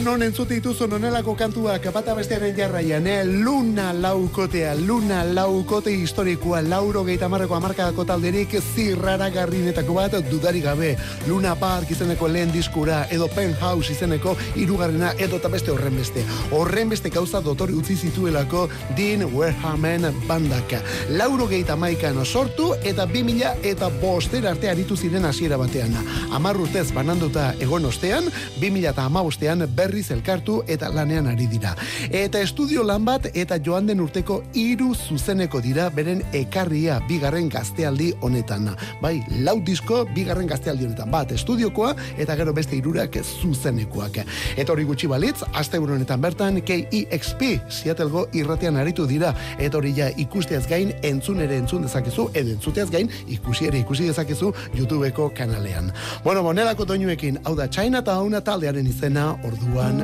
Non 0.04 0.24
entzute 0.24 0.58
dituzu 0.58 0.88
nonelako 0.88 1.32
kantuak 1.40 1.86
bata 1.94 2.14
bestearen 2.16 2.56
jarraian, 2.58 3.06
eh? 3.08 3.24
Luna 3.26 3.94
laukotea, 3.94 4.74
Luna 4.76 5.22
laukote 5.24 5.92
historikoa, 5.96 6.62
lauro 6.62 7.04
geita 7.08 7.30
marreko 7.30 7.56
amarkadako 7.56 8.04
talderik 8.06 8.58
zirrara 8.76 9.30
garrinetako 9.32 9.94
bat 9.94 10.18
dudari 10.30 10.62
gabe. 10.62 10.98
Luna 11.28 11.56
Park 11.56 11.92
izeneko 11.92 12.28
lehen 12.28 12.52
diskura, 12.52 13.06
edo 13.12 13.30
Penthouse 13.32 13.94
izeneko 13.94 14.36
irugarrena, 14.56 15.14
edo 15.18 15.40
eta 15.40 15.52
beste 15.54 15.72
horren 15.72 15.96
beste. 15.96 16.26
Horren 16.52 16.92
beste 16.92 17.10
gauza 17.10 17.40
dotori 17.42 17.74
utzi 17.74 17.96
zituelako 17.96 18.68
Dean 18.98 19.24
Warhamen 19.34 20.10
bandak. 20.28 20.76
Lauro 21.16 21.48
geita 21.48 21.76
maikan 21.76 22.20
sortu 22.26 22.74
eta 22.84 23.06
2000 23.06 23.54
eta 23.72 23.90
boster 24.02 24.48
arte 24.48 24.70
aritu 24.70 24.98
ziren 24.98 25.26
hasiera 25.26 25.58
batean. 25.58 25.96
Amar 26.32 26.58
urtez 26.58 26.92
bananduta 26.92 27.54
egon 27.60 27.86
ostean, 27.86 28.28
2000 28.60 28.90
eta 28.92 29.06
amabostean 29.06 29.68
berriz 29.94 30.10
elkartu 30.10 30.64
eta 30.68 30.90
lanean 30.90 31.28
ari 31.30 31.46
dira. 31.46 31.76
Eta 32.10 32.40
estudio 32.42 32.82
lan 32.84 33.04
bat 33.06 33.28
eta 33.34 33.60
joan 33.62 33.86
den 33.86 34.00
urteko 34.02 34.40
hiru 34.58 34.94
zuzeneko 34.96 35.60
dira 35.62 35.90
beren 35.94 36.24
ekarria 36.34 36.98
bigarren 37.08 37.50
gaztealdi 37.50 38.10
honetan. 38.26 38.72
Bai, 39.02 39.20
lau 39.46 39.60
disko 39.62 40.04
bigarren 40.16 40.50
gaztealdi 40.50 40.88
honetan. 40.88 41.12
Bat 41.14 41.36
estudiokoa 41.38 41.92
eta 42.18 42.36
gero 42.40 42.56
beste 42.58 42.76
hirurak 42.80 43.20
zuzenekoak. 43.22 44.18
Eta 44.58 44.74
hori 44.74 44.88
gutxi 44.90 45.08
balitz, 45.12 45.44
aste 45.54 45.78
honetan 45.78 46.22
bertan 46.22 46.62
KEXP 46.66 47.44
Seattlego 47.70 48.26
irratean 48.34 48.82
aritu 48.82 49.06
dira. 49.06 49.36
Eta 49.60 49.78
hori 49.78 49.94
ja 49.94 50.10
ikusteaz 50.18 50.66
gain 50.68 50.96
entzun 51.04 51.42
ere 51.46 51.60
entzun 51.62 51.86
dezakezu, 51.86 52.32
edo 52.34 52.56
entzuteaz 52.56 52.90
gain 52.90 53.12
ikusi 53.28 53.70
ere 53.70 53.84
ikusi 53.84 54.10
dezakezu 54.10 54.54
YouTubeko 54.74 55.30
kanalean. 55.38 55.94
Bueno, 56.24 56.42
bonelako 56.42 56.90
doinuekin, 56.90 57.44
hau 57.46 57.54
da 57.56 57.70
Chinatown 57.70 58.42
taldearen 58.42 58.88
izena 58.90 59.36
orduan 59.84 60.04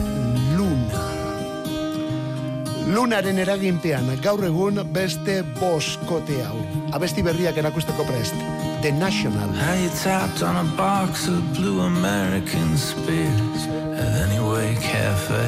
Luna. 0.58 1.08
Lunaren 2.89 3.38
eraginpean 3.38 4.10
gaur 4.24 4.44
egun 4.44 4.82
beste 4.94 5.44
boskote 5.60 6.42
hau. 6.44 6.58
Abesti 6.92 7.24
berriak 7.24 7.58
erakusteko 7.58 8.06
prest. 8.06 8.34
The 8.82 8.92
National. 8.92 9.50
You 9.82 9.89
tapped 10.04 10.42
on 10.42 10.56
a 10.56 10.63
box 10.76 11.28
of 11.28 11.42
blue 11.54 11.82
American 11.82 12.78
Spears 12.78 13.68
at 13.94 14.30
Anyway 14.30 14.76
Cafe 14.82 15.46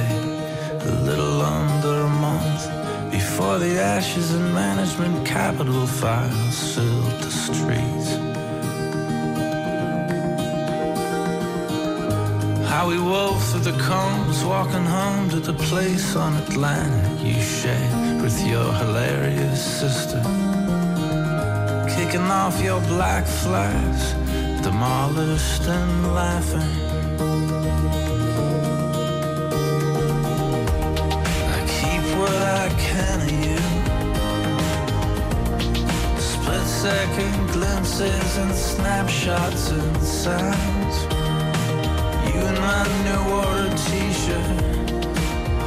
a 0.81 0.95
little 1.05 1.41
under 1.41 2.01
a 2.01 2.09
month 2.09 3.11
before 3.11 3.59
the 3.59 3.79
ashes 3.79 4.33
and 4.33 4.53
management 4.53 5.25
capital 5.25 5.85
files 5.85 6.75
filled 6.75 7.21
the 7.21 7.31
streets. 7.31 8.00
How 12.71 12.87
we 12.87 12.97
wove 12.97 13.43
through 13.49 13.71
the 13.71 13.77
combs, 13.77 14.43
walking 14.43 14.85
home 14.85 15.29
to 15.29 15.39
the 15.39 15.53
place 15.53 16.15
on 16.15 16.37
Atlantic 16.37 17.25
you 17.25 17.41
shared 17.41 18.21
with 18.21 18.37
your 18.47 18.73
hilarious 18.73 19.61
sister 19.79 20.21
kicking 22.11 22.31
off 22.31 22.61
your 22.61 22.81
black 22.81 23.25
flags, 23.25 24.13
demolished 24.63 25.61
and 25.67 26.13
laughing. 26.13 26.71
I 31.55 31.59
keep 31.75 32.03
what 32.19 32.41
I 32.63 32.67
can 32.87 33.21
of 33.21 33.31
you. 33.45 33.61
Split 36.19 36.65
second 36.67 37.51
glimpses 37.51 38.37
and 38.37 38.53
snapshots 38.53 39.69
and 39.69 39.97
sounds. 40.03 41.10
My 42.61 42.83
new 43.05 43.23
order 43.41 43.75
t-shirt, 43.85 45.01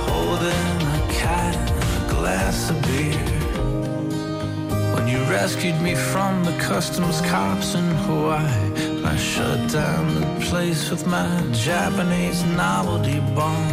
holding 0.06 0.76
a 0.98 1.12
cat 1.12 1.56
and 1.56 1.90
a 2.04 2.14
glass 2.14 2.70
of 2.70 2.80
beer. 2.82 3.18
When 4.94 5.08
you 5.08 5.18
rescued 5.24 5.80
me 5.82 5.96
from 5.96 6.44
the 6.44 6.56
customs 6.58 7.20
cops 7.22 7.74
in 7.74 7.84
Hawaii, 8.06 9.04
I 9.04 9.16
shut 9.16 9.72
down 9.72 10.14
the 10.20 10.46
place 10.46 10.88
with 10.88 11.04
my 11.04 11.28
Japanese 11.50 12.44
novelty 12.44 13.18
bomb. 13.34 13.72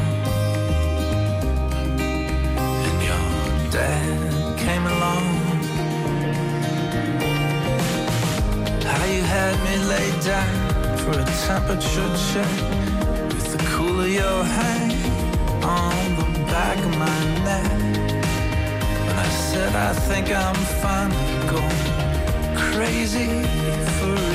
And 2.87 2.99
your 3.09 3.71
dad 3.71 4.57
came 4.57 4.85
along. 4.95 5.27
How 8.83 9.05
you 9.05 9.21
had 9.21 9.55
me 9.67 9.75
laid 9.93 10.17
down 10.23 10.97
for 10.97 11.19
a 11.19 11.25
temperature 11.45 12.11
check 12.33 12.80
of 13.99 14.09
your 14.09 14.43
hand 14.43 14.93
on 15.63 16.15
the 16.15 16.39
back 16.45 16.77
of 16.77 16.97
my 16.97 17.19
neck. 17.47 17.71
And 19.07 19.19
I 19.19 19.29
said, 19.49 19.75
I 19.75 19.93
think 19.93 20.29
I'm 20.31 20.55
finally 20.85 21.37
going 21.49 21.91
crazy 22.55 23.43
for 23.97 24.30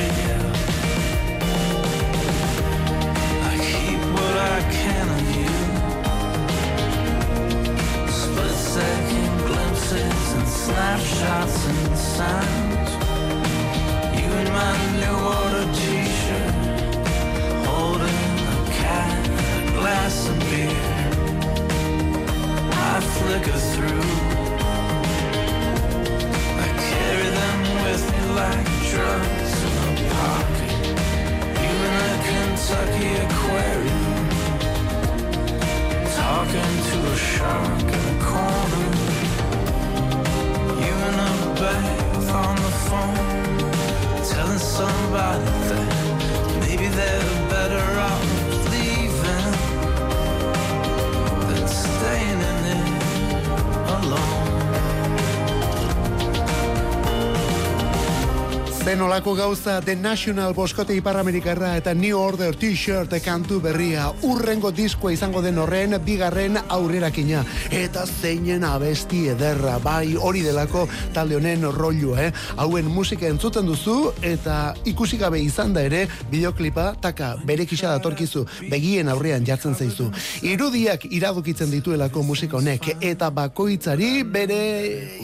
Zenolako 59.16 59.34
gauza 59.34 59.80
The 59.80 59.96
National 59.96 60.52
Boskote 60.52 60.92
Iparamerikarra 60.92 61.70
eta 61.78 61.94
New 61.94 62.18
Order 62.20 62.52
T-shirt 62.52 63.14
kantu 63.24 63.62
berria. 63.64 64.10
Urrengo 64.28 64.68
diskoa 64.76 65.14
izango 65.14 65.40
den 65.40 65.56
horren 65.56 65.96
bigarren 66.04 66.58
aurrerakina 66.68 67.40
eta 67.72 68.02
zeinen 68.04 68.66
abesti 68.68 69.22
ederra 69.32 69.78
bai 69.80 70.18
hori 70.20 70.42
delako 70.44 70.82
talde 71.14 71.38
honen 71.38 71.64
rollua 71.72 72.26
eh? 72.26 72.32
hauen 72.58 72.90
musika 72.92 73.24
entzuten 73.30 73.64
duzu 73.64 74.12
eta 74.20 74.74
ikusi 74.84 75.16
gabe 75.16 75.40
izan 75.40 75.72
da 75.72 75.86
ere 75.88 76.02
bideoklipa 76.30 76.90
taka 77.00 77.30
bere 77.48 77.64
kisa 77.64 77.94
datorkizu 77.96 78.44
begien 78.68 79.08
aurrean 79.08 79.48
jartzen 79.48 79.74
zaizu. 79.74 80.10
Irudiak 80.42 81.08
iradokitzen 81.08 81.72
dituelako 81.72 82.22
musika 82.22 82.60
honek 82.60 82.90
eta 83.00 83.30
bakoitzari 83.30 84.26
bere 84.28 84.60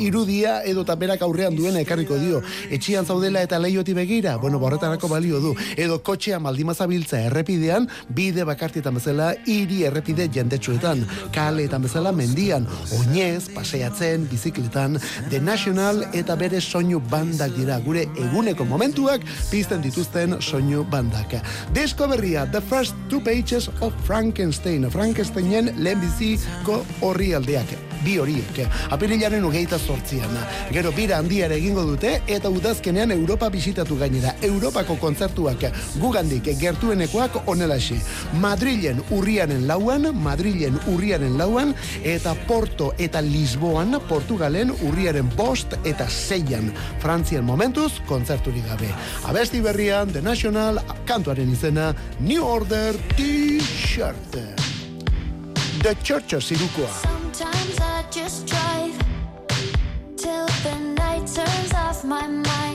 irudia 0.01 0.63
edo 0.65 0.89
eta 0.89 0.97
berak 0.97 1.29
aurrean 1.29 1.61
duena 1.61 1.85
ekarriko 1.85 2.17
dio. 2.17 2.43
Etxian 2.73 3.05
zaudela 3.05 3.45
eta 3.45 3.61
leioti 3.83 3.95
begira, 3.95 4.37
bueno, 4.37 4.59
borretarako 4.59 5.09
balio 5.09 5.41
du. 5.41 5.55
Edo 5.77 5.99
kotxean 6.03 6.43
baldima 6.43 6.75
zabiltza 6.75 7.19
errepidean, 7.27 7.89
bide 8.09 8.45
bakartietan 8.45 8.95
bezala, 8.95 9.33
hiri 9.47 9.83
errepide 9.85 10.29
jendetsuetan, 10.33 11.05
kaleetan 11.35 11.83
bezala 11.83 12.13
mendian, 12.13 12.67
oinez, 12.99 13.49
paseatzen, 13.55 14.29
bizikletan, 14.31 14.99
The 15.31 15.41
National 15.41 16.05
eta 16.15 16.37
bere 16.37 16.61
soinu 16.61 17.01
bandak 17.11 17.57
dira, 17.57 17.81
gure 17.81 18.07
eguneko 18.17 18.65
momentuak 18.65 19.25
pizten 19.51 19.83
dituzten 19.83 20.39
soinu 20.41 20.85
bandak. 20.85 21.41
Disko 21.75 22.07
berria, 22.09 22.47
The 22.47 22.61
First 22.61 22.95
Two 23.09 23.21
Pages 23.21 23.69
of 23.81 23.95
Frankenstein, 24.07 24.91
Frankensteinen 24.91 25.75
lehenbiziko 25.83 26.85
horri 27.03 27.33
aldeak 27.35 27.92
bi 28.05 28.19
horiek, 28.19 28.61
apirilaren 28.91 29.45
hogeita 29.45 29.79
sortzian. 29.79 30.33
Gero 30.73 30.93
bira 30.93 31.19
handiare 31.19 31.57
egingo 31.61 31.85
dute 31.87 32.15
eta 32.27 32.51
udazkenean 32.51 33.13
Europa 33.15 33.49
bisitatu 33.51 33.97
gainera. 33.99 34.35
Europako 34.43 34.97
kontzertuak 35.01 35.67
gugandik 36.01 36.51
gertuenekoak 36.61 37.43
onelaxe. 37.47 37.99
Madrilen 38.41 39.03
urriaren 39.11 39.67
lauan, 39.67 40.11
Madrilen 40.23 40.79
urriaren 40.93 41.37
lauan, 41.39 41.75
eta 42.05 42.35
Porto 42.47 42.93
eta 42.99 43.23
Lisboan, 43.23 43.99
Portugalen 44.09 44.73
urriaren 44.89 45.31
bost 45.37 45.77
eta 45.85 46.09
zeian. 46.09 46.73
Frantzian 47.03 47.45
momentuz, 47.45 47.93
kontzerturik 48.09 48.67
gabe. 48.69 48.91
Abesti 49.31 49.63
berrian, 49.65 50.13
The 50.13 50.23
National, 50.23 50.83
kantuaren 51.07 51.53
izena, 51.53 51.93
New 52.21 52.45
Order 52.45 52.97
T-shirt. 53.17 54.39
The 55.83 55.97
Churches 56.03 56.51
irukoa. 56.55 57.22
Just 58.11 58.47
drive 58.47 58.99
till 60.17 60.47
the 60.47 60.79
night 60.97 61.27
turns 61.27 61.73
off 61.73 62.05
my 62.05 62.27
mind. 62.27 62.72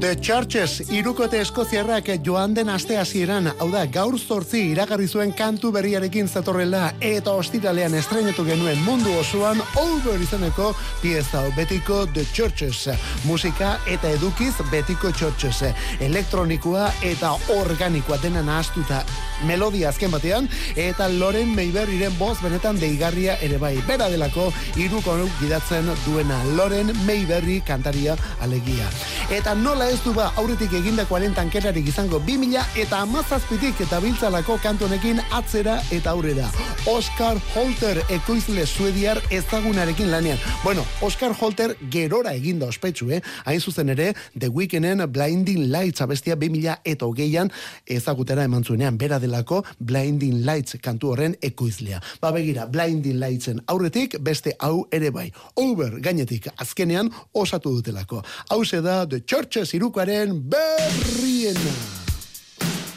The 0.00 0.16
Churches 0.16 0.80
irukote 0.88 1.42
eskoziarrak 1.44 2.06
joan 2.24 2.54
den 2.56 2.70
aste 2.72 2.96
hasieran, 2.96 3.50
hau 3.60 3.66
da 3.68 3.82
gaur 3.84 4.14
zortzi 4.16 4.62
iragarri 4.70 5.04
zuen 5.08 5.34
kantu 5.36 5.68
berriarekin 5.74 6.28
zatorrela 6.28 6.94
eta 7.04 7.34
ostiralean 7.36 7.92
estrenetu 7.98 8.46
genuen 8.46 8.80
mundu 8.86 9.12
osoan 9.20 9.60
over 9.76 10.22
izeneko 10.24 10.70
pieza 11.02 11.42
betiko 11.56 12.06
The 12.14 12.24
Churches. 12.32 12.86
Musika 13.28 13.74
eta 13.86 14.08
edukiz 14.16 14.54
betiko 14.70 15.12
Churches. 15.12 15.74
Elektronikoa 16.00 16.86
eta 17.04 17.34
organikoa 17.58 18.16
dena 18.22 18.40
nahaztuta 18.40 19.02
melodia 19.44 19.90
azken 19.92 20.10
batean 20.16 20.48
eta 20.80 21.10
Loren 21.12 21.52
Mayberryren 21.52 22.16
boz 22.18 22.38
benetan 22.40 22.80
deigarria 22.80 23.36
ere 23.44 23.60
bai. 23.60 23.76
Bera 23.84 24.08
delako 24.08 24.48
iruko 24.80 25.18
gidatzen 25.42 25.92
duena 26.06 26.40
Loren 26.56 26.96
Mayberry 27.04 27.60
kantaria 27.60 28.16
alegia. 28.40 28.88
Eta 29.30 29.54
nola 29.54 29.89
ez 29.90 29.98
du 30.04 30.12
ba 30.14 30.28
aurretik 30.38 30.70
egindakoaren 30.78 31.32
tankerarik 31.34 31.88
izango 31.90 32.20
2000 32.22 32.60
eta 32.78 33.00
amazazpitik 33.02 33.80
eta 33.82 33.98
biltzalako 33.98 34.54
kantonekin 34.62 35.18
atzera 35.34 35.80
eta 35.90 36.12
aurrera. 36.12 36.46
Oscar 36.86 37.40
Holter 37.56 37.98
ekoizle 38.14 38.66
suediar 38.66 39.18
ezagunarekin 39.34 40.10
lanean. 40.12 40.38
Bueno, 40.62 40.84
Oscar 41.02 41.34
Holter 41.34 41.74
gerora 41.90 42.34
eginda 42.38 42.68
ospetsu, 42.70 43.10
eh? 43.10 43.18
Hain 43.44 43.60
zuzen 43.60 43.90
ere, 43.90 44.12
The 44.38 44.48
Weekenden 44.48 45.02
Blinding 45.10 45.66
Lights 45.72 46.04
abestia 46.06 46.36
2000 46.36 46.76
eta 46.84 47.06
hogeian 47.10 47.50
ezagutera 47.86 48.46
eman 48.46 48.64
zuenean, 48.64 48.98
bera 48.98 49.18
delako 49.18 49.64
Blinding 49.78 50.44
Lights 50.46 50.78
kantu 50.80 51.10
horren 51.16 51.34
ekoizlea. 51.42 51.98
Ba 52.22 52.30
begira, 52.30 52.68
Blinding 52.70 53.18
Lightsen 53.18 53.64
aurretik 53.66 54.20
beste 54.22 54.54
hau 54.60 54.86
ere 54.92 55.10
bai. 55.10 55.32
Over 55.56 55.98
gainetik 55.98 56.46
azkenean 56.56 57.10
osatu 57.34 57.74
dutelako. 57.80 58.22
Hau 58.50 58.62
da 58.70 59.04
The 59.06 59.24
Churches 59.26 59.79
irukoaren 59.80 60.34
berriena. 60.52 61.72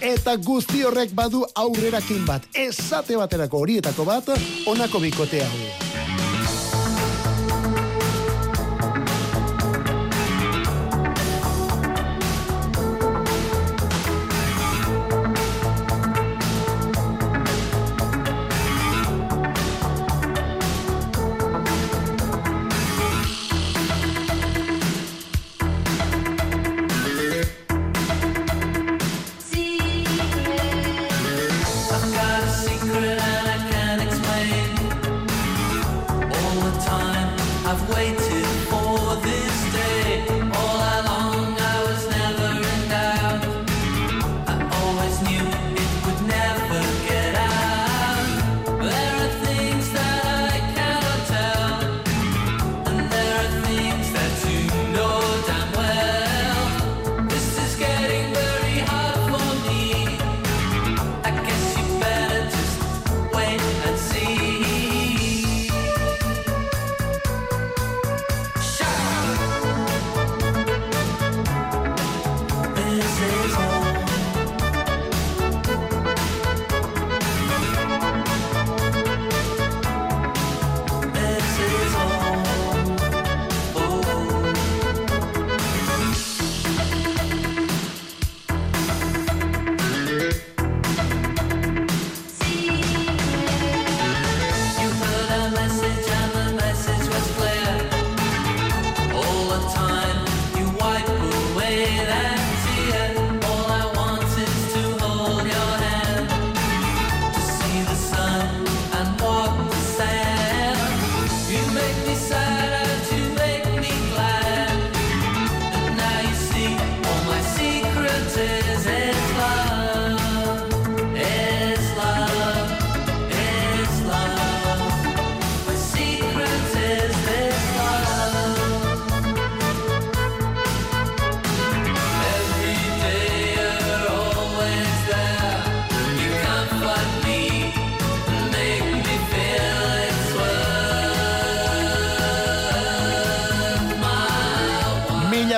Eta 0.03 0.35
guzti 0.35 0.83
horrek 0.83 1.15
badu 1.15 1.45
aurrerakin 1.55 2.27
bat. 2.27 2.43
Esate 2.51 3.15
baterako 3.15 3.63
horietako 3.63 4.09
bat, 4.11 4.35
onako 4.67 5.05
bikote 5.07 5.45
hau. 5.47 5.92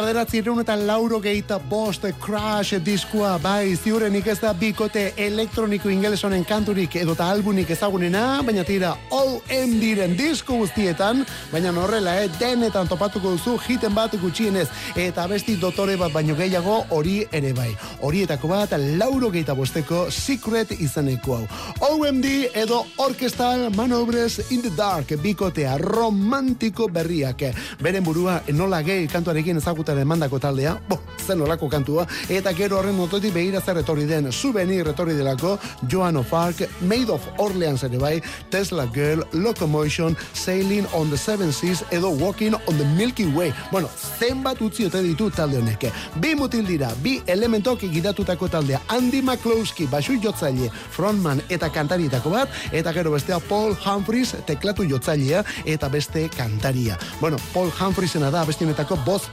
Bederatzi 0.06 0.38
eta 0.62 0.76
lauro 0.76 1.20
geita 1.20 1.58
bost 1.58 2.04
Crash 2.22 2.78
diskoa, 2.86 3.40
bai, 3.42 3.76
ziurenik 3.76 4.28
ez 4.28 4.40
da 4.40 4.52
bikote 4.54 5.14
elektroniko 5.18 5.90
ingelesonen 5.90 6.44
kanturik 6.46 6.96
edota 6.96 7.26
albunik 7.32 7.70
ezagunena, 7.70 8.42
baina 8.46 8.64
tira 8.64 8.96
OM 9.10 9.72
diren 9.80 10.16
disko 10.16 10.58
guztietan, 10.60 11.26
baina 11.52 11.72
horrela, 11.72 12.22
eh, 12.22 12.30
denetan 12.40 12.88
topatuko 12.88 13.32
duzu 13.32 13.58
hiten 13.68 13.96
bat 13.96 14.14
gutxienez, 14.22 14.68
eta 14.96 15.26
besti 15.28 15.56
dotore 15.56 15.98
bat 15.98 16.14
baino 16.14 16.36
gehiago 16.36 16.86
hori 16.92 17.26
ere 17.32 17.54
bai. 17.54 17.72
Horietako 18.02 18.48
bat, 18.48 18.78
lauro 19.00 19.32
geita 19.32 19.56
bosteko 19.56 20.12
Secret 20.12 20.72
izeneko 20.80 21.40
hau. 21.40 21.48
OMD 21.90 22.52
edo 22.54 22.86
Orchestral 22.98 23.72
Manovres 23.72 24.52
in 24.52 24.62
the 24.62 24.70
Dark 24.70 25.16
bikotea 25.24 25.78
romantiko 25.80 26.88
berriak. 26.88 27.42
Beren 27.82 28.04
burua 28.04 28.42
nola 28.54 28.84
gay 28.84 29.08
kantuarekin 29.08 29.62
ezagutaren 29.96 30.02
emandako 30.02 30.40
taldea, 30.40 30.78
bo, 30.90 31.00
zen 31.26 31.42
olako 31.42 31.70
kantua, 31.70 32.06
eta 32.30 32.54
gero 32.54 32.78
horren 32.80 33.00
ototik 33.00 33.34
behira 33.34 33.62
zer 33.62 33.78
etorri 33.78 34.06
den, 34.06 34.32
souvenir 34.32 34.88
etorri 34.88 35.16
delako, 35.16 35.58
Joan 35.90 36.18
of 36.18 36.34
Arc, 36.34 36.62
Made 36.82 37.10
of 37.10 37.22
Orleans 37.38 37.84
ere 37.84 37.98
bai, 37.98 38.22
Tesla 38.50 38.86
Girl, 38.94 39.24
Locomotion, 39.34 40.16
Sailing 40.34 40.86
on 40.94 41.10
the 41.10 41.18
Seven 41.18 41.52
Seas, 41.52 41.84
edo 41.92 42.10
Walking 42.10 42.54
on 42.68 42.78
the 42.78 42.86
Milky 42.98 43.26
Way. 43.26 43.54
Bueno, 43.72 43.90
zenbat 44.20 44.62
utzi 44.62 44.86
ote 44.86 45.02
ditu 45.02 45.30
talde 45.32 45.58
honek. 45.58 45.88
Bi 46.22 46.36
mutil 46.36 46.66
dira, 46.66 46.92
bi 47.02 47.22
elementok 47.28 47.82
gidatutako 47.92 48.48
taldea, 48.50 48.82
Andy 48.90 49.22
McCloskey, 49.22 49.88
basu 49.88 50.20
jotzaile, 50.22 50.70
frontman 50.92 51.42
eta 51.50 51.70
kantarietako 51.70 52.36
bat, 52.36 52.50
eta 52.72 52.94
gero 52.94 53.12
bestea 53.16 53.40
Paul 53.50 53.76
Humphries, 53.76 54.36
teklatu 54.46 54.86
jotzailea, 54.90 55.44
eta 55.66 55.90
beste 55.90 56.30
kantaria. 56.36 56.98
Bueno, 57.20 57.38
Paul 57.54 57.72
Humphriesena 57.76 58.32
da 58.32 58.46
bestinetako 58.46 59.00
boz 59.06 59.24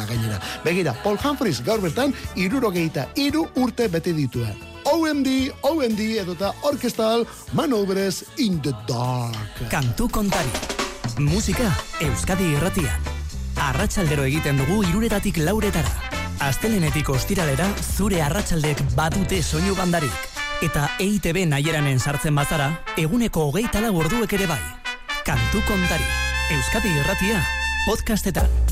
printzipala 0.00 0.06
gainera. 0.06 0.40
Begira, 0.64 0.94
Paul 1.02 1.18
Humphries 1.18 1.62
gaur 1.64 1.80
bertan, 1.80 2.14
irurogeita, 2.36 3.08
iru 3.16 3.48
urte 3.56 3.88
bete 3.88 4.12
dituen. 4.12 4.56
OMD, 4.84 5.52
OMD 5.62 6.00
edota 6.20 6.54
Orchestral 6.62 7.26
Manovres 7.52 8.24
in 8.38 8.60
the 8.62 8.72
Dark. 8.86 9.68
Kantu 9.70 10.08
kontari. 10.08 10.50
Musika 11.18 11.70
Euskadi 12.00 12.54
irratian. 12.54 13.08
Arratsaldero 13.56 14.24
egiten 14.24 14.56
dugu 14.56 14.82
iruretatik 14.88 15.36
lauretara. 15.36 15.90
Astelenetik 16.40 17.08
ostiralera 17.12 17.68
zure 17.96 18.22
arratsaldek 18.22 18.80
badute 18.96 19.42
soinu 19.42 19.76
bandarik. 19.76 20.28
Eta 20.64 20.88
EITB 21.00 21.46
naieranen 21.48 22.00
sartzen 22.00 22.34
bazara, 22.34 22.70
eguneko 22.96 23.46
hogeita 23.48 23.80
lau 23.84 23.94
orduek 24.00 24.32
ere 24.32 24.48
bai. 24.48 24.60
Kantu 25.24 25.62
kontari. 25.68 26.08
Euskadi 26.56 26.92
irratia. 27.00 27.44
Podcastetan. 27.86 28.69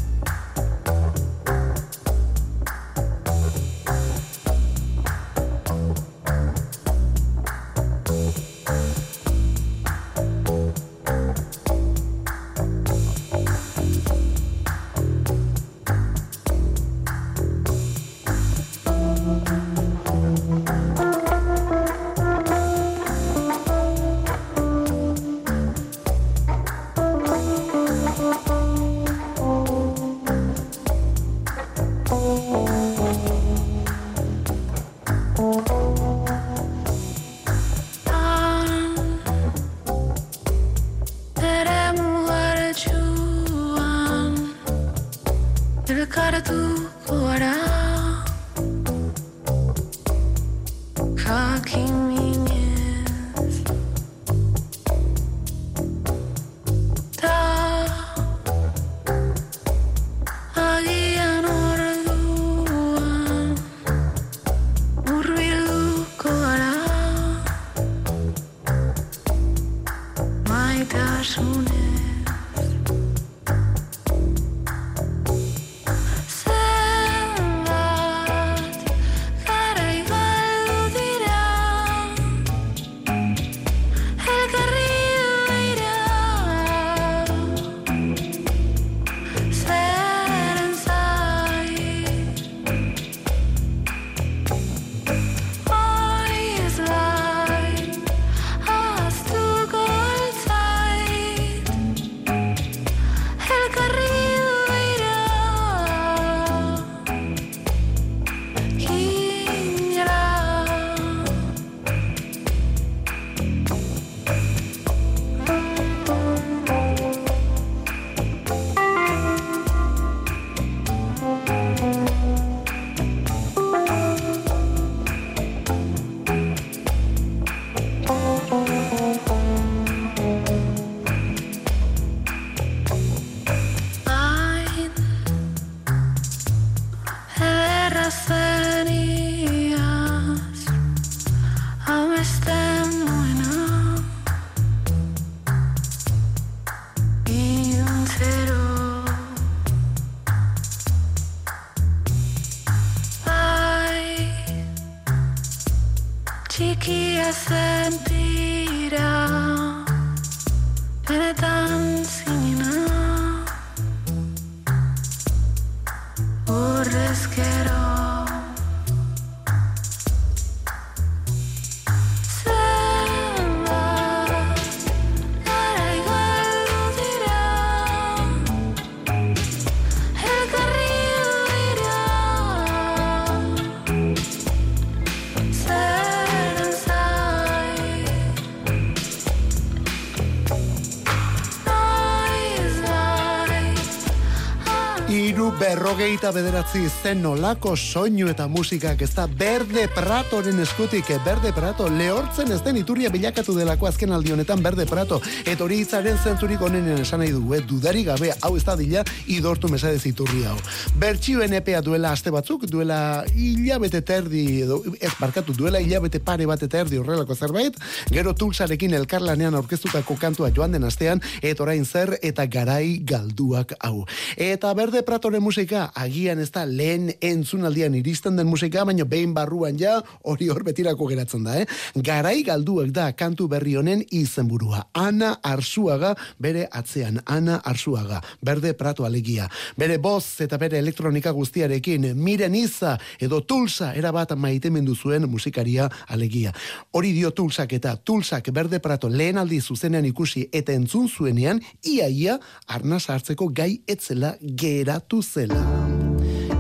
Berrogeita 195.99 196.31
bederatzi 196.31 196.85
zen 197.03 197.25
nolako 197.25 197.73
soinu 197.75 198.29
eta 198.31 198.45
musikak 198.47 199.01
ez 199.03 199.09
da 199.17 199.25
Berde 199.27 199.89
Pratoren 199.91 200.61
eskutik, 200.63 201.09
Berde 201.25 201.51
Prato 201.57 201.89
lehortzen 201.91 202.53
ez 202.55 202.61
den 202.63 202.77
iturria 202.79 203.11
bilakatu 203.11 203.57
delako 203.57 203.89
azken 203.89 204.15
aldi 204.15 204.31
honetan 204.31 204.63
Berde 204.63 204.87
Prato. 204.87 205.19
Eta 205.43 205.65
hori 205.65 205.81
hitzaren 205.83 206.15
zentzurik 206.23 206.63
onenen 206.63 207.01
esan 207.03 207.19
nahi 207.19 207.33
du, 207.35 207.41
eh? 207.51 207.59
dudari 207.67 208.05
gabe, 208.07 208.31
hau 208.31 208.53
ez 208.55 208.63
da 208.69 208.77
dila, 208.79 209.03
idortu 209.27 209.67
mesadez 209.73 210.05
iturri 210.07 210.45
hau. 210.47 210.55
Bertxioen 211.03 211.59
epea 211.59 211.81
duela 211.83 212.15
aste 212.15 212.31
batzuk, 212.31 212.69
duela 212.71 213.25
hilabete 213.35 213.99
terdi, 214.07 214.45
edo, 214.69 214.79
ez 215.01 215.11
barkatu, 215.19 215.57
duela 215.59 215.83
hilabete 215.83 216.23
pare 216.23 216.47
bat 216.47 216.63
eta 216.63 216.85
erdi 216.85 217.03
horrelako 217.03 217.35
zerbait, 217.35 217.75
gero 218.15 218.37
tulsarekin 218.39 218.95
elkarlanean 219.01 219.59
aurkeztutako 219.59 220.15
kantua 220.23 220.55
joan 220.55 220.79
den 220.79 220.87
astean, 220.87 221.27
eta 221.43 221.67
orain 221.67 221.83
zer 221.83 222.21
eta 222.23 222.47
garai 222.47 223.01
galduak 223.03 223.75
hau. 223.81 224.07
Eta 224.37 224.71
Berde 224.79 225.03
Pratoren 225.03 225.43
musika, 225.43 225.88
agian 225.95 226.41
ez 226.43 226.51
da 226.55 226.65
lehen 226.67 227.13
entzunaldian 227.21 227.95
iristen 227.99 228.37
den 228.37 228.49
musika, 228.49 228.85
baina 228.85 229.05
behin 229.05 229.35
barruan 229.35 229.79
ja, 229.79 229.99
hori 230.25 230.49
hor 230.49 230.65
betirako 230.67 231.09
geratzen 231.11 231.45
da, 231.47 231.59
eh? 231.61 231.67
Garai 231.95 232.43
galduak 232.47 232.93
da 232.95 233.11
kantu 233.13 233.49
berri 233.49 233.77
honen 233.77 234.03
izenburua. 234.11 234.85
Ana 234.95 235.35
Arzuaga 235.43 236.15
bere 236.39 236.67
atzean, 236.73 237.21
Ana 237.27 237.61
Arzuaga, 237.65 238.21
Berde 238.43 238.75
Prato 238.75 239.05
alegia. 239.05 239.49
Bere 239.77 239.99
boz 239.99 240.41
eta 240.45 240.59
bere 240.59 240.79
elektronika 240.79 241.33
guztiarekin, 241.33 242.11
miren 242.19 242.55
iza 242.55 242.97
edo 243.21 243.41
tulsa 243.41 243.93
erabat 243.95 244.35
maitemendu 244.37 244.95
zuen 244.97 245.29
musikaria 245.31 245.89
alegia. 246.09 246.53
Hori 246.93 247.13
dio 247.17 247.31
tulsak 247.31 247.73
eta 247.79 247.97
tulsak 247.97 248.53
Berde 248.53 248.81
Prato 248.85 249.09
lehen 249.09 249.39
aldi 249.39 249.61
zuzenean 249.61 250.07
ikusi 250.09 250.49
eta 250.53 250.73
entzun 250.73 251.09
zuenean, 251.09 251.63
iaia 251.85 252.39
arnaz 252.67 253.07
hartzeko 253.09 253.51
gai 253.55 253.79
etzela 253.87 254.37
geratu 254.41 255.23
zela. 255.23 255.78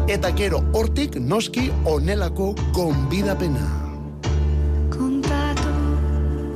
Eta 0.09 0.31
gero 0.33 0.62
hortik 0.73 1.19
noski 1.21 1.71
onelako 1.85 2.55
gonbidapena. 2.73 3.66
Kontatu 4.91 5.75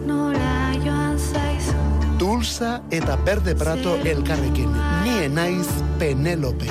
nora 0.06 0.72
joan 0.84 1.18
zaizu 1.18 1.76
Tulsa 2.18 2.80
eta 2.90 3.16
Berde 3.16 3.54
Prato 3.54 3.98
elkarrekin. 4.04 4.70
Nie 5.04 5.28
naiz 5.28 5.68
Penelope. 5.98 6.70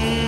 say 0.00 0.23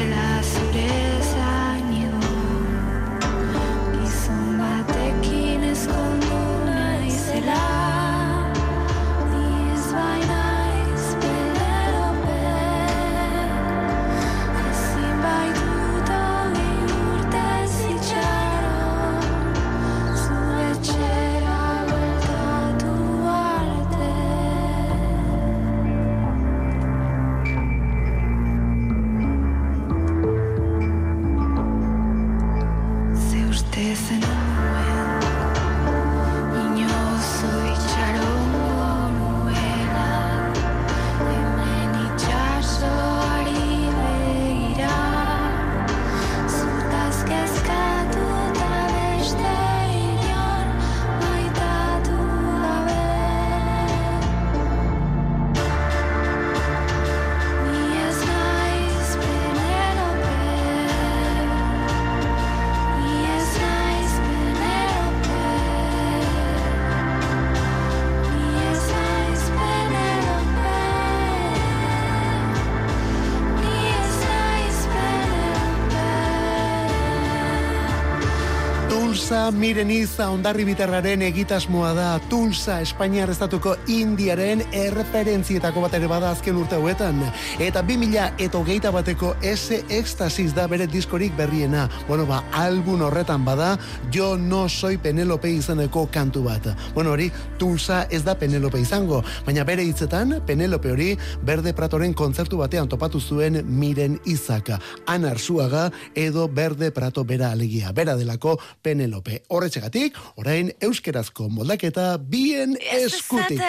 Tulsa 79.27 79.51
miren 79.51 79.89
iza 79.91 80.29
ondarri 80.31 80.63
biterraren 80.63 81.25
egitasmoa 81.27 81.89
da 81.97 82.11
Tulsa 82.31 82.77
Espainiar 82.85 83.27
estatuko 83.33 83.73
Indiaren 83.91 84.61
erreferentzietako 84.71 85.83
bat 85.83 85.97
ere 85.99 86.07
bada 86.07 86.29
azken 86.31 86.55
urte 86.61 86.77
hauetan. 86.79 87.19
Eta 87.59 87.83
2000 87.83 88.45
eta 88.47 88.61
hogeita 88.61 88.93
bateko 88.95 89.33
ese 89.43 89.81
ekstasis 89.91 90.55
da 90.55 90.69
bere 90.71 90.87
diskorik 90.87 91.35
berriena. 91.35 91.89
Bueno, 92.07 92.23
ba, 92.29 92.45
album 92.55 93.03
horretan 93.03 93.43
bada, 93.43 93.73
jo 94.15 94.37
no 94.39 94.69
soy 94.69 94.95
Penelope 95.03 95.51
izeneko 95.51 96.07
kantu 96.07 96.45
bat. 96.47 96.71
Bueno, 96.95 97.17
hori, 97.19 97.27
Tulsa 97.59 98.05
ez 98.07 98.23
da 98.23 98.37
Penelope 98.39 98.79
izango, 98.79 99.25
baina 99.45 99.67
bere 99.67 99.83
hitzetan, 99.91 100.39
Penelope 100.47 100.95
hori 100.95 101.11
Berde 101.43 101.75
Pratoren 101.75 102.15
kontzertu 102.15 102.63
batean 102.63 102.87
topatu 102.87 103.19
zuen 103.19 103.59
miren 103.67 104.21
izaka. 104.23 104.79
Ana 105.11 105.35
Arzuaga 105.35 105.91
edo 106.15 106.47
Berde 106.47 106.95
Prato 106.95 107.27
bera 107.27 107.51
alegia. 107.51 107.91
Bera 107.91 108.15
delako 108.15 108.61
Penelope. 108.83 109.16
Horretxegatik, 109.49 110.17
orain 110.37 110.71
euskerazko 110.83 111.49
moldaketa 111.53 112.17
bien 112.19 112.77
eskutik. 112.93 113.61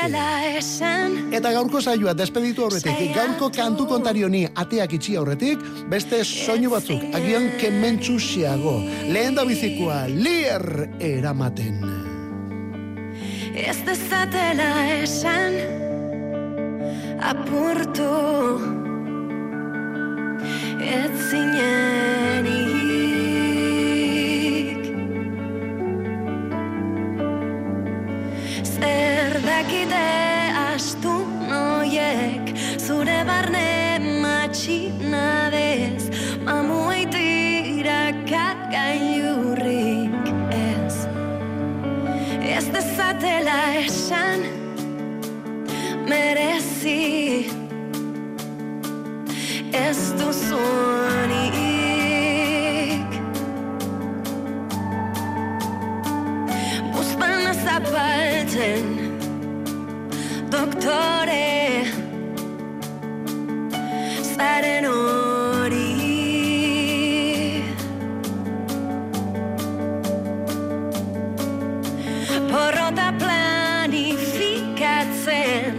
Eta 1.38 1.52
gaurko 1.56 1.82
saioa 1.82 2.14
despeditu 2.18 2.66
aurretik, 2.68 3.14
gaurko 3.16 3.52
kantu 3.56 3.88
kontarioni 3.90 4.46
ateak 4.56 4.98
itxi 5.00 5.18
aurretik, 5.18 5.64
beste 5.92 6.24
soinu 6.26 6.72
batzuk, 6.74 7.04
agian 7.18 7.52
kementsu 7.62 8.18
xiago. 8.20 8.80
Lehen 9.12 9.36
da 9.38 9.46
bizikoa, 9.48 10.06
lier 10.08 10.88
eramaten. 11.00 11.82
Ez 13.58 13.78
dezatela 13.88 14.72
esan 15.02 15.58
apurtu 17.26 18.12
Ez 20.80 21.30
zinenik 21.30 22.77
dakite 29.48 30.08
astu 30.68 31.14
noiek 31.50 32.46
Zure 32.78 33.20
barne 33.30 34.00
matxinadez 34.24 36.04
Mamuei 36.46 37.06
tiraka 37.14 38.46
gailurrik 38.72 40.26
ez. 40.52 40.96
Ez 42.56 42.66
dezatela 42.76 43.60
esan 43.84 44.40
merezi. 46.10 47.48
Ez 49.74 50.00
duzunik 50.20 51.52
Buztana 56.94 57.54
zapaltzen 57.66 59.07
Doktore. 60.52 61.84
Zaren 64.24 64.86
hori 64.86 65.94
Porrota 72.52 73.08
planifikatzen 73.20 75.74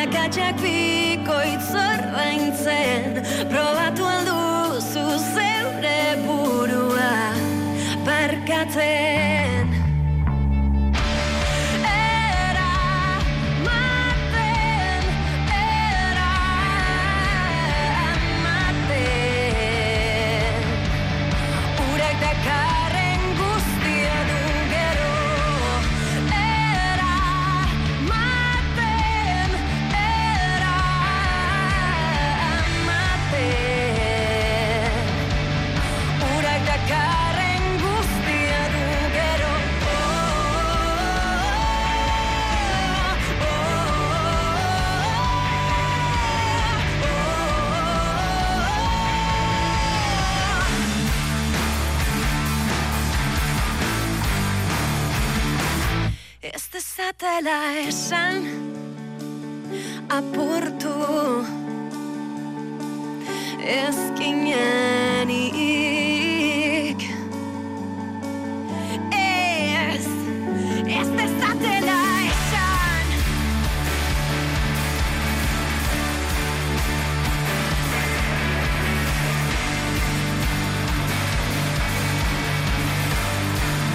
Akatsak 0.00 0.56
bikoitz 0.62 1.70
ordaintzen 1.88 3.04
Probatu 3.52 4.04
alduzu 4.08 4.33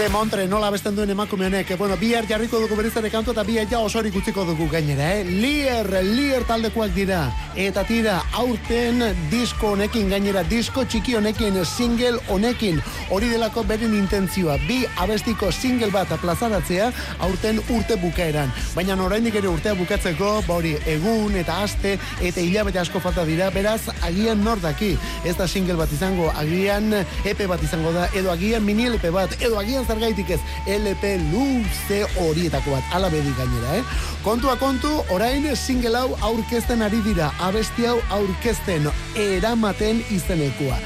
Montre, 0.10 0.48
nola 0.50 0.72
besten 0.74 0.96
duen 0.98 1.12
emakume 1.14 1.46
honek. 1.46 1.76
Bueno, 1.78 1.94
bihar 2.02 2.26
jarriko 2.26 2.58
dugu 2.64 2.74
berriz 2.76 2.96
ere 2.98 3.12
kantu 3.14 3.30
eta 3.36 3.44
bihar 3.46 3.68
ja 3.70 3.78
osorik 3.86 4.16
utziko 4.18 4.42
dugu 4.48 4.66
gainera, 4.72 5.12
eh? 5.20 5.24
Lier, 5.24 5.86
Lier 6.02 6.42
taldekoak 6.50 6.96
dira. 6.96 7.28
Eta 7.60 7.84
tira, 7.86 8.16
aurten 8.34 9.04
disko 9.30 9.76
honekin 9.76 10.10
gainera, 10.10 10.42
disko 10.50 10.82
txiki 10.90 11.14
honekin, 11.20 11.60
single 11.66 12.18
honekin. 12.28 12.82
Hori 13.14 13.30
delako 13.30 13.64
beren 13.70 13.94
intentzioa. 14.00 14.58
Bi 14.66 14.80
abestiko 14.98 15.52
single 15.52 15.92
bat 15.94 16.10
plazaratzea, 16.22 16.90
aurten 17.20 17.62
urte 17.70 18.00
bukaeran. 18.02 18.50
Baina 18.74 18.98
oraindik 19.06 19.38
ere 19.38 19.52
urtea 19.52 19.76
bukatzeko, 19.78 20.32
ba 20.48 20.58
hori, 20.58 20.74
egun 20.90 21.38
eta 21.38 21.62
aste 21.68 22.00
eta 22.18 22.42
hilabete 22.42 22.82
asko 22.82 23.00
falta 23.00 23.28
dira, 23.30 23.52
beraz, 23.54 23.92
agian 24.02 24.42
nor 24.44 24.58
daki. 24.64 24.96
Ez 25.24 25.38
da 25.38 25.48
single 25.48 25.78
bat 25.78 25.94
izango, 25.94 26.32
agian 26.34 26.94
EP 26.98 27.46
bat 27.46 27.62
izango 27.62 27.94
da, 27.94 28.10
edo 28.18 28.34
agian 28.34 28.66
mini 28.66 28.90
LP 28.90 29.14
bat, 29.14 29.38
edo 29.40 29.60
agian 29.62 29.86
zergaitik 30.00 30.30
ez, 30.32 30.40
LP 30.66 31.04
luze 31.32 32.00
horietako 32.24 32.72
bat, 32.72 32.84
ala 32.96 33.10
bedi 33.12 33.34
gainera, 33.38 33.76
eh? 33.80 33.84
Kontua 34.24 34.56
kontu, 34.60 34.92
orain 35.12 35.46
single 35.56 35.98
hau 35.98 36.16
aurkezten 36.30 36.82
ari 36.86 37.02
dira, 37.04 37.32
abesti 37.44 37.88
hau 37.90 38.00
aurkezten 38.16 38.88
eramaten 39.20 40.04
izenekoa. 40.16 40.80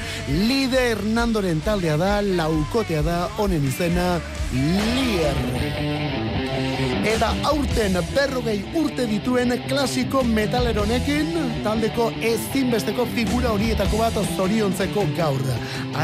Lide 0.47 0.82
Hernandoren 0.89 1.61
taldea 1.66 1.97
da, 2.01 2.16
laukotea 2.22 3.03
da, 3.05 3.20
honen 3.38 3.70
izena, 3.70 4.18
Lier. 4.53 5.38
Eta 7.04 7.34
aurten 7.43 7.97
berrogei 8.14 8.62
urte 8.80 9.04
dituen 9.10 9.51
klasiko 9.68 10.22
metaleronekin, 10.24 11.34
taldeko 11.66 12.06
ezinbesteko 12.30 13.04
figura 13.12 13.51
horietako 13.51 13.99
bat 13.99 14.20
zoriontzeko 14.38 15.04
gaur. 15.18 15.43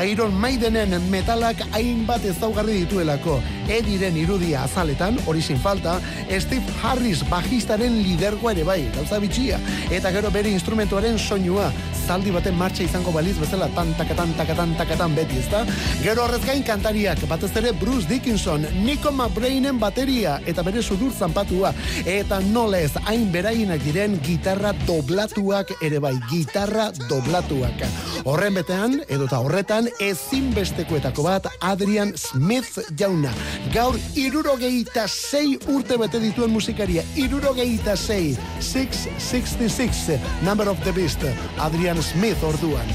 Iron 0.04 0.36
Maidenen 0.36 0.98
metalak 1.08 1.64
hainbat 1.72 2.28
ezaugarri 2.34 2.82
dituelako. 2.82 3.38
Ediren 3.70 4.18
irudia 4.18 4.64
azaletan, 4.66 5.20
hori 5.30 5.42
sin 5.46 5.60
falta, 5.62 6.00
Steve 6.42 6.74
Harris 6.82 7.22
bajistaren 7.30 8.00
lidergoa 8.02 8.56
ere 8.56 8.66
bai, 8.66 8.82
gauza 8.96 9.20
bitxia. 9.22 9.60
Eta 9.94 10.10
gero 10.16 10.32
bere 10.34 10.50
instrumentuaren 10.50 11.20
soinua, 11.22 11.70
zaldi 12.10 12.34
baten 12.34 12.58
martxa 12.58 12.82
izango 12.88 13.14
baliz 13.14 13.36
bezala 13.38 13.68
tantakatan, 13.76 14.34
takatan, 14.38 14.74
takatan 14.80 15.14
beti, 15.14 15.38
ezta? 15.44 15.62
Gero 16.02 16.24
horrez 16.26 16.42
gain 16.48 16.64
kantariak, 16.66 17.22
batez 17.30 17.52
ere 17.62 17.76
Bruce 17.78 18.10
Dickinson, 18.10 18.66
Nico 18.82 19.12
McBrainen 19.12 19.78
bateria, 19.80 20.40
eta 20.50 20.66
bere 20.66 20.82
sudur 20.82 21.14
zanpatua, 21.14 21.74
eta 22.10 22.42
nolez 22.50 22.96
hain 23.06 23.30
berainak 23.32 23.86
diren 23.86 24.18
gitarra 24.26 24.74
doblatuak 24.88 25.76
ere 25.86 26.02
bai, 26.02 26.16
gitarra 26.32 26.90
doblatuak. 27.06 27.86
Horren 28.26 28.58
betean, 28.58 28.98
edota 29.08 29.40
horretan, 29.46 29.88
ezinbestekoetako 30.02 31.24
bat 31.30 31.48
Adrian 31.62 32.16
Smith 32.18 32.82
jauna. 32.98 33.32
Gaur 33.74 33.98
irurogeita 34.18 35.06
sei 35.08 35.58
urte 35.70 35.98
bete 36.00 36.20
dituen 36.24 36.50
musikaria, 36.50 37.04
irurogeita 37.16 37.96
sei, 37.98 38.38
666, 38.60 40.20
Number 40.42 40.70
of 40.70 40.82
the 40.84 40.94
Beast, 40.94 41.22
Adrian 41.60 42.02
Smith 42.02 42.42
orduan. 42.44 42.88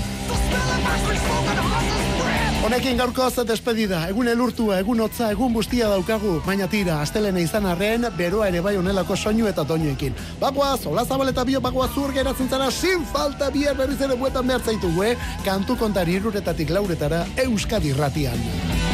Honekin 2.64 2.96
gaurkoz 2.96 3.44
despedida, 3.44 3.98
egun 4.08 4.28
elurtua, 4.32 4.78
egun 4.80 5.02
hotza, 5.04 5.28
egun 5.34 5.52
bustia 5.52 5.90
daukagu, 5.92 6.38
baina 6.46 6.64
tira, 6.72 6.96
astelene 7.04 7.44
izan 7.44 7.68
arren, 7.68 8.08
beroa 8.16 8.48
ere 8.48 8.64
bai 8.64 8.74
onelako 8.80 9.18
soinu 9.20 9.46
eta 9.50 9.66
toñoekin. 9.68 10.16
Bagoaz, 10.40 10.86
hola 10.88 11.04
zabal 11.04 11.28
eta 11.28 11.44
bio 11.44 11.60
bagoaz 11.60 11.92
zur 11.92 12.16
geratzen 12.16 12.48
zara, 12.48 12.70
sin 12.72 13.04
falta 13.12 13.50
bihar 13.52 13.76
berriz 13.76 14.00
ere 14.00 14.16
buetan 14.16 14.48
behar 14.48 14.64
zaitu, 14.64 14.90
eh? 15.04 15.14
Kantu 15.44 15.76
kontari 15.76 16.16
iruretatik 16.16 16.72
lauretara, 16.72 17.26
Euskadi 17.44 17.92
ratian. 17.92 18.93